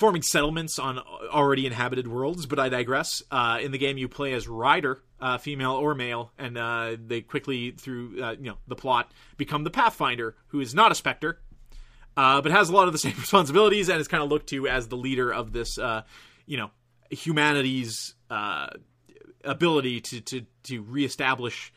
[0.00, 0.98] forming settlements on
[1.30, 3.22] already inhabited worlds, but I digress.
[3.30, 7.20] Uh, in the game, you play as Ryder, uh, female or male, and uh, they
[7.20, 11.38] quickly, through uh, you know the plot, become the Pathfinder, who is not a Spectre,
[12.16, 14.66] uh, but has a lot of the same responsibilities and is kind of looked to
[14.66, 16.02] as the leader of this, uh,
[16.46, 16.70] you know,
[17.10, 18.14] humanity's
[19.44, 21.72] ability to to to reestablish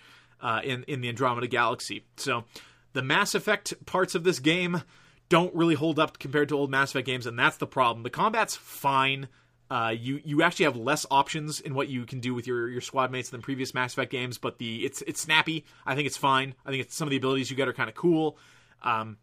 [0.63, 2.05] in in the Andromeda galaxy.
[2.17, 2.45] So,
[2.93, 4.83] the Mass Effect parts of this game
[5.29, 8.03] don't really hold up compared to old Mass Effect games, and that's the problem.
[8.03, 9.27] The combat's fine.
[9.71, 12.81] Uh, you you actually have less options in what you can do with your, your
[12.81, 15.65] squad mates than previous Mass Effect games, but the it's it's snappy.
[15.85, 16.53] I think it's fine.
[16.65, 18.37] I think some of the abilities you get are kind of cool.
[18.83, 19.17] Um,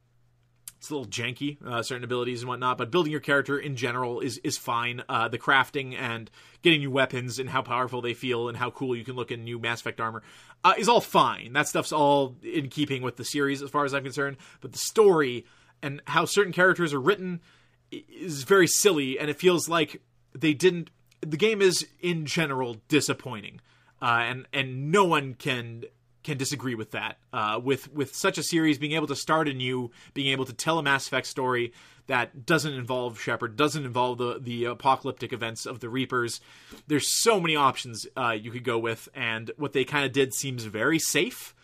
[0.80, 4.20] it's a little janky, uh, certain abilities and whatnot, but building your character in general
[4.20, 5.02] is is fine.
[5.10, 6.30] Uh, the crafting and
[6.62, 9.44] getting new weapons and how powerful they feel and how cool you can look in
[9.44, 10.22] new Mass Effect armor
[10.64, 11.52] uh, is all fine.
[11.52, 14.38] That stuff's all in keeping with the series as far as I'm concerned.
[14.62, 15.44] But the story
[15.82, 17.42] and how certain characters are written
[17.90, 20.00] is very silly, and it feels like
[20.32, 20.88] they didn't.
[21.20, 23.60] The game is in general disappointing,
[24.00, 25.84] uh, and and no one can
[26.30, 27.18] can disagree with that.
[27.32, 30.78] Uh, with with such a series being able to start anew, being able to tell
[30.78, 31.72] a Mass Effect story
[32.06, 36.40] that doesn't involve Shepard, doesn't involve the the apocalyptic events of the Reapers.
[36.86, 40.32] There's so many options uh, you could go with, and what they kind of did
[40.32, 41.54] seems very safe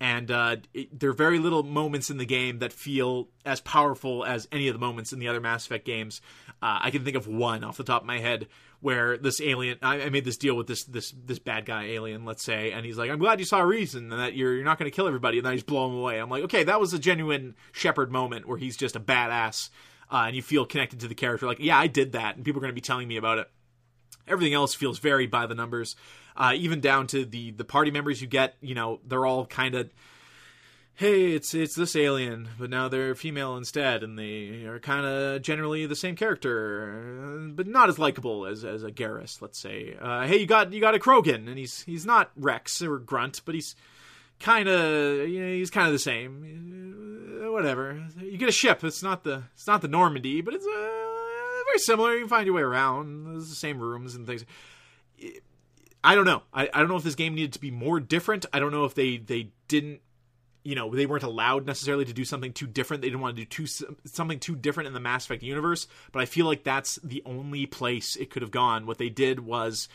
[0.00, 4.24] and uh, it, there are very little moments in the game that feel as powerful
[4.24, 6.20] as any of the moments in the other Mass Effect games.
[6.60, 8.48] Uh, I can think of one off the top of my head
[8.84, 12.26] where this alien, I, I, made this deal with this this this bad guy alien,
[12.26, 14.64] let's say, and he's like, "I'm glad you saw a reason and that you're you're
[14.64, 16.18] not going to kill everybody," and then he's blow him away.
[16.18, 19.70] I'm like, okay, that was a genuine Shepard moment where he's just a badass,
[20.12, 21.46] uh, and you feel connected to the character.
[21.46, 23.50] Like, yeah, I did that, and people are going to be telling me about it.
[24.28, 25.96] Everything else feels very by the numbers
[26.36, 28.54] uh, even down to the the party members you get.
[28.60, 29.90] You know, they're all kind of
[30.96, 35.42] hey, it's it's this alien, but now they're female instead, and they are kind of
[35.42, 39.96] generally the same character, but not as likable as as a Garrus, let's say.
[40.00, 43.42] Uh, hey, you got you got a Krogan, and he's he's not Rex or Grunt,
[43.44, 43.74] but he's
[44.40, 47.40] kind of you know, he's kind of the same.
[47.44, 48.06] Uh, whatever.
[48.20, 48.84] You get a ship.
[48.84, 52.14] It's not the it's not the Normandy, but it's uh, very similar.
[52.14, 53.26] You can find your way around.
[53.26, 54.44] There's the same rooms and things.
[56.02, 56.42] I don't know.
[56.52, 58.44] I, I don't know if this game needed to be more different.
[58.52, 60.00] I don't know if they they didn't
[60.64, 63.02] you know they weren't allowed necessarily to do something too different.
[63.02, 66.22] They didn't want to do too something too different in the mass effect universe but
[66.22, 68.86] i feel like that's the only place it could have gone.
[68.86, 69.88] What they did was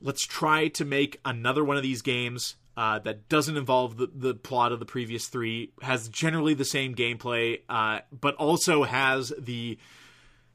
[0.00, 4.34] let's try to make another one of these games uh, that doesn't involve the, the
[4.34, 9.78] plot of the previous three has generally the same gameplay uh, but also has the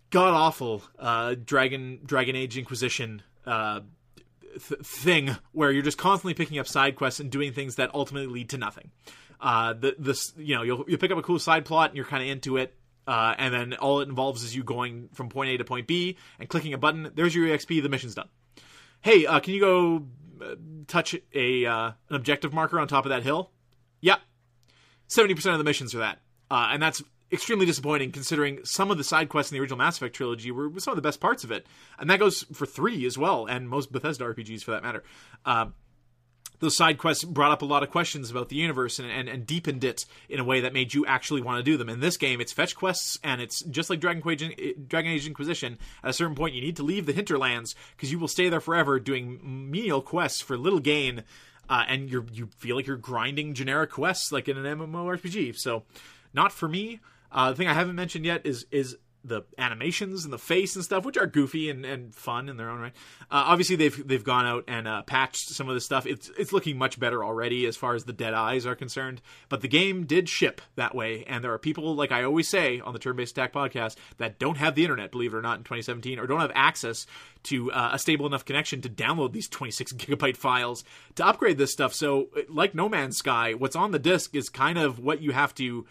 [0.09, 3.79] god awful uh, dragon dragon age inquisition uh,
[4.51, 8.31] th- thing where you're just constantly picking up side quests and doing things that ultimately
[8.31, 8.91] lead to nothing.
[9.39, 12.05] Uh, the this you know you'll you pick up a cool side plot and you're
[12.05, 12.75] kind of into it,
[13.07, 16.17] uh, and then all it involves is you going from point A to point B
[16.39, 17.11] and clicking a button.
[17.15, 17.81] There's your EXP.
[17.81, 18.29] The mission's done.
[19.01, 20.05] Hey, uh, can you go
[20.41, 20.55] uh,
[20.87, 23.51] touch a uh, an objective marker on top of that hill.
[24.01, 24.17] Yeah,
[25.07, 28.97] seventy percent of the missions are that, uh, and that's extremely disappointing considering some of
[28.97, 31.43] the side quests in the original Mass Effect trilogy were some of the best parts
[31.43, 31.65] of it,
[31.99, 35.03] and that goes for three as well, and most Bethesda RPGs for that matter.
[35.45, 35.67] Uh,
[36.61, 39.47] those side quests brought up a lot of questions about the universe and, and, and,
[39.47, 41.89] deepened it in a way that made you actually want to do them.
[41.89, 45.79] In this game, it's fetch quests, and it's just like Dragon Age, Dragon Age Inquisition.
[46.03, 48.61] At a certain point, you need to leave the hinterlands because you will stay there
[48.61, 51.23] forever doing menial quests for little gain,
[51.67, 55.57] uh, and you you feel like you're grinding generic quests like in an MMORPG.
[55.57, 55.83] So,
[56.33, 56.99] not for me.
[57.31, 60.83] Uh, the thing I haven't mentioned yet is is the animations and the face and
[60.83, 62.93] stuff, which are goofy and, and fun in their own right.
[63.23, 66.05] Uh, obviously, they've they've gone out and uh, patched some of the stuff.
[66.05, 69.21] It's it's looking much better already as far as the dead eyes are concerned.
[69.49, 72.79] But the game did ship that way, and there are people like I always say
[72.79, 75.59] on the Turn Based Attack podcast that don't have the internet, believe it or not,
[75.59, 77.05] in 2017, or don't have access
[77.43, 80.83] to uh, a stable enough connection to download these 26 gigabyte files
[81.15, 81.93] to upgrade this stuff.
[81.93, 85.53] So, like No Man's Sky, what's on the disc is kind of what you have
[85.55, 85.85] to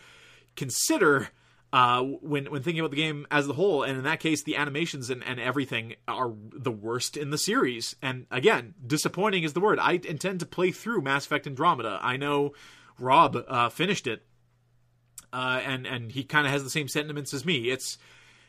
[0.60, 1.30] consider
[1.72, 3.82] uh, when when thinking about the game as a whole.
[3.82, 7.96] And in that case, the animations and, and everything are the worst in the series.
[8.02, 9.78] And again, disappointing is the word.
[9.78, 11.98] I intend to play through Mass Effect Andromeda.
[12.02, 12.52] I know
[12.98, 14.22] Rob uh, finished it,
[15.32, 17.70] uh, and and he kind of has the same sentiments as me.
[17.70, 17.96] It's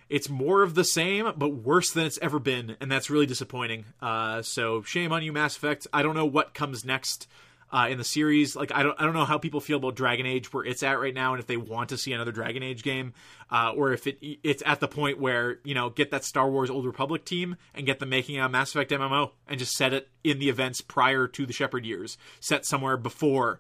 [0.09, 3.85] it's more of the same, but worse than it's ever been, and that's really disappointing.
[4.01, 5.87] Uh, so shame on you, Mass Effect.
[5.93, 7.29] I don't know what comes next
[7.71, 8.55] uh, in the series.
[8.55, 10.99] Like I don't I don't know how people feel about Dragon Age where it's at
[10.99, 13.13] right now, and if they want to see another Dragon Age game,
[13.49, 16.69] uh, or if it it's at the point where you know get that Star Wars
[16.69, 20.09] Old Republic team and get them making a Mass Effect MMO and just set it
[20.23, 23.59] in the events prior to the Shepard years, set somewhere before.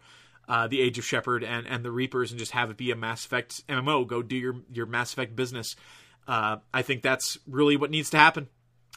[0.49, 2.95] Uh, the Age of Shepard and, and the Reapers, and just have it be a
[2.95, 4.05] Mass Effect MMO.
[4.05, 5.77] Go do your your Mass Effect business.
[6.27, 8.49] Uh, I think that's really what needs to happen.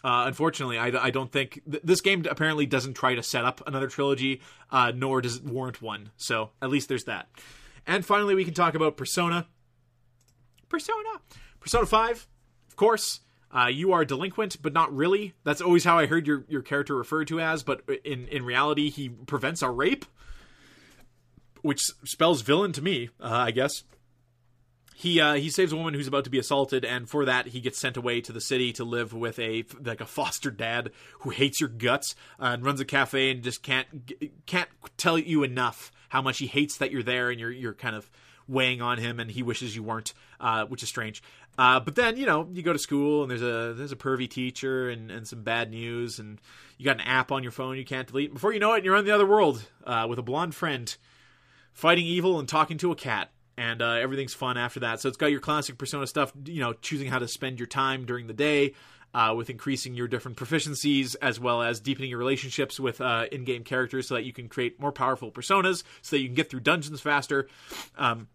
[0.05, 3.67] Uh, unfortunately, I, I, don't think th- this game apparently doesn't try to set up
[3.67, 6.11] another trilogy, uh, nor does it warrant one.
[6.19, 7.27] So at least there's that.
[7.87, 9.47] And finally, we can talk about Persona.
[10.69, 11.09] Persona,
[11.59, 12.27] Persona Five,
[12.69, 13.21] of course.
[13.51, 15.33] Uh, you are delinquent, but not really.
[15.45, 17.63] That's always how I heard your, your character referred to as.
[17.63, 20.05] But in in reality, he prevents a rape,
[21.63, 23.09] which spells villain to me.
[23.19, 23.85] Uh, I guess
[24.97, 27.61] he uh, he saves a woman who's about to be assaulted, and for that he
[27.61, 31.31] gets sent away to the city to live with a like a foster dad who
[31.31, 33.89] hates your guts uh, and runs a cafe and just can't
[34.47, 37.97] can't tell you enough how much he hates that you're there and you're you're kind
[37.97, 38.09] of
[38.47, 41.23] weighing on him and he wishes you weren't, uh, which is strange.
[41.59, 44.31] Uh, but then you know you go to school and there's a there's a pervy
[44.31, 46.41] teacher and, and some bad news and
[46.79, 48.33] you got an app on your phone you can't delete.
[48.33, 50.97] Before you know it, you're on the other world uh, with a blonde friend
[51.73, 55.01] fighting evil and talking to a cat and uh, everything's fun after that.
[55.01, 58.05] So it's got your classic Persona stuff, you know, choosing how to spend your time
[58.07, 58.75] during the day.
[59.13, 63.63] Uh, with increasing your different proficiencies as well as deepening your relationships with uh, in-game
[63.63, 66.59] characters so that you can create more powerful personas so that you can get through
[66.59, 67.47] dungeons faster
[67.97, 68.27] um,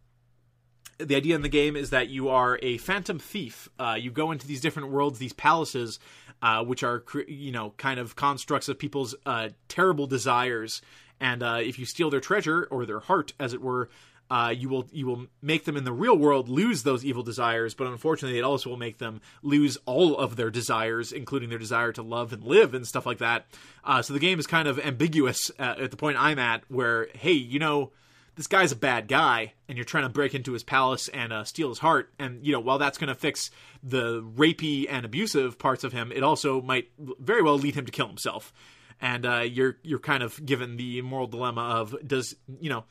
[0.97, 4.31] the idea in the game is that you are a phantom thief uh, you go
[4.31, 5.99] into these different worlds these palaces
[6.41, 10.81] uh, which are you know kind of constructs of people's uh, terrible desires
[11.19, 13.89] and uh, if you steal their treasure or their heart as it were
[14.29, 17.73] uh, you will you will make them in the real world lose those evil desires,
[17.73, 21.91] but unfortunately, it also will make them lose all of their desires, including their desire
[21.91, 23.47] to love and live and stuff like that.
[23.83, 27.07] Uh, so the game is kind of ambiguous uh, at the point I'm at, where
[27.15, 27.91] hey, you know,
[28.35, 31.43] this guy's a bad guy, and you're trying to break into his palace and uh,
[31.43, 33.49] steal his heart, and you know, while that's going to fix
[33.81, 37.91] the rapey and abusive parts of him, it also might very well lead him to
[37.91, 38.53] kill himself.
[39.01, 42.83] And uh, you're you're kind of given the moral dilemma of does you know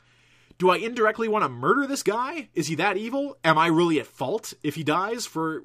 [0.59, 2.49] do I indirectly want to murder this guy?
[2.55, 3.39] Is he that evil?
[3.45, 5.63] Am I really at fault if he dies for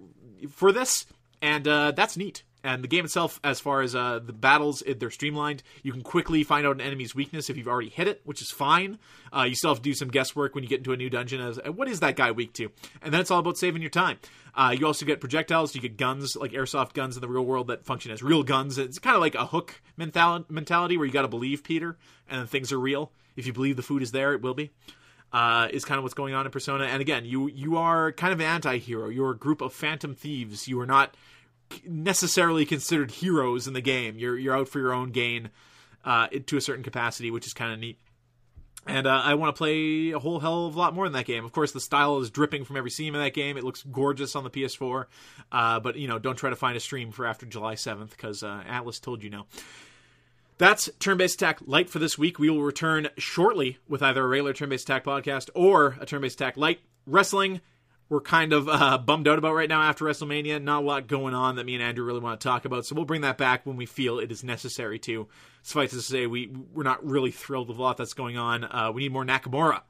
[0.50, 1.06] for this?
[1.42, 2.44] And uh, that's neat.
[2.64, 5.64] And the game itself, as far as uh, the battles, they're streamlined.
[5.82, 8.52] You can quickly find out an enemy's weakness if you've already hit it, which is
[8.52, 9.00] fine.
[9.36, 11.42] Uh, you still have to do some guesswork when you get into a new dungeon
[11.42, 12.72] as what is that guy weak to?
[13.02, 14.18] And then it's all about saving your time.
[14.56, 15.76] Uh, you also get projectiles.
[15.76, 18.78] You get guns, like airsoft guns in the real world that function as real guns.
[18.78, 21.98] It's kind of like a hook mentality where you got to believe Peter,
[22.30, 23.12] and things are real.
[23.36, 24.72] If you believe the food is there, it will be.
[25.34, 26.86] Uh, is kind of what's going on in Persona.
[26.86, 29.10] And again, you you are kind of an anti-hero.
[29.10, 30.68] You're a group of phantom thieves.
[30.68, 31.18] You are not
[31.88, 34.18] necessarily considered heroes in the game.
[34.18, 35.50] You're you're out for your own gain
[36.06, 38.00] uh, to a certain capacity, which is kind of neat.
[38.86, 41.26] And uh, I want to play a whole hell of a lot more in that
[41.26, 41.46] game.
[41.46, 43.56] Of course, the style is dripping from every seam in that game.
[43.56, 45.06] It looks gorgeous on the PS4.
[45.52, 48.44] Uh, but you know, don't try to find a stream for after July 7th because
[48.44, 49.46] uh, Atlus told you no.
[50.58, 52.40] That's Turn Based Attack Light for this week.
[52.40, 56.22] We will return shortly with either a regular Turn Based Attack podcast or a Turn
[56.22, 56.80] Based Attack Light.
[57.06, 57.62] Wrestling,
[58.14, 60.62] we're kind of uh, bummed out about right now after WrestleMania.
[60.62, 62.96] Not a lot going on that me and Andrew really want to talk about, so
[62.96, 65.28] we'll bring that back when we feel it is necessary to.
[65.64, 68.64] Suffice to say, we we're not really thrilled with a lot that's going on.
[68.64, 69.82] Uh, we need more Nakamura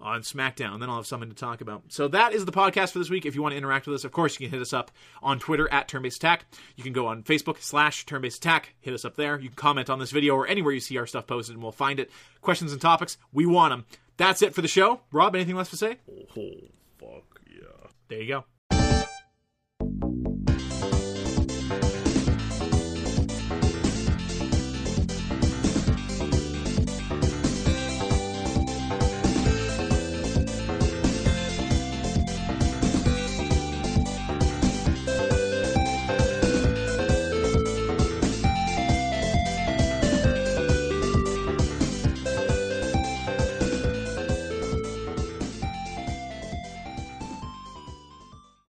[0.00, 0.78] on SmackDown.
[0.78, 1.84] Then I'll have something to talk about.
[1.88, 3.26] So that is the podcast for this week.
[3.26, 5.40] If you want to interact with us, of course, you can hit us up on
[5.40, 6.44] Twitter at Turn-Based Attack.
[6.76, 8.74] You can go on Facebook slash Turn-Based Attack.
[8.80, 9.40] Hit us up there.
[9.40, 11.72] You can comment on this video or anywhere you see our stuff posted, and we'll
[11.72, 12.10] find it.
[12.42, 13.86] Questions and topics, we want them.
[14.18, 15.00] That's it for the show.
[15.10, 15.96] Rob, anything left to say?
[16.10, 16.52] Oh,
[16.98, 17.35] fuck.
[18.08, 18.55] There you go.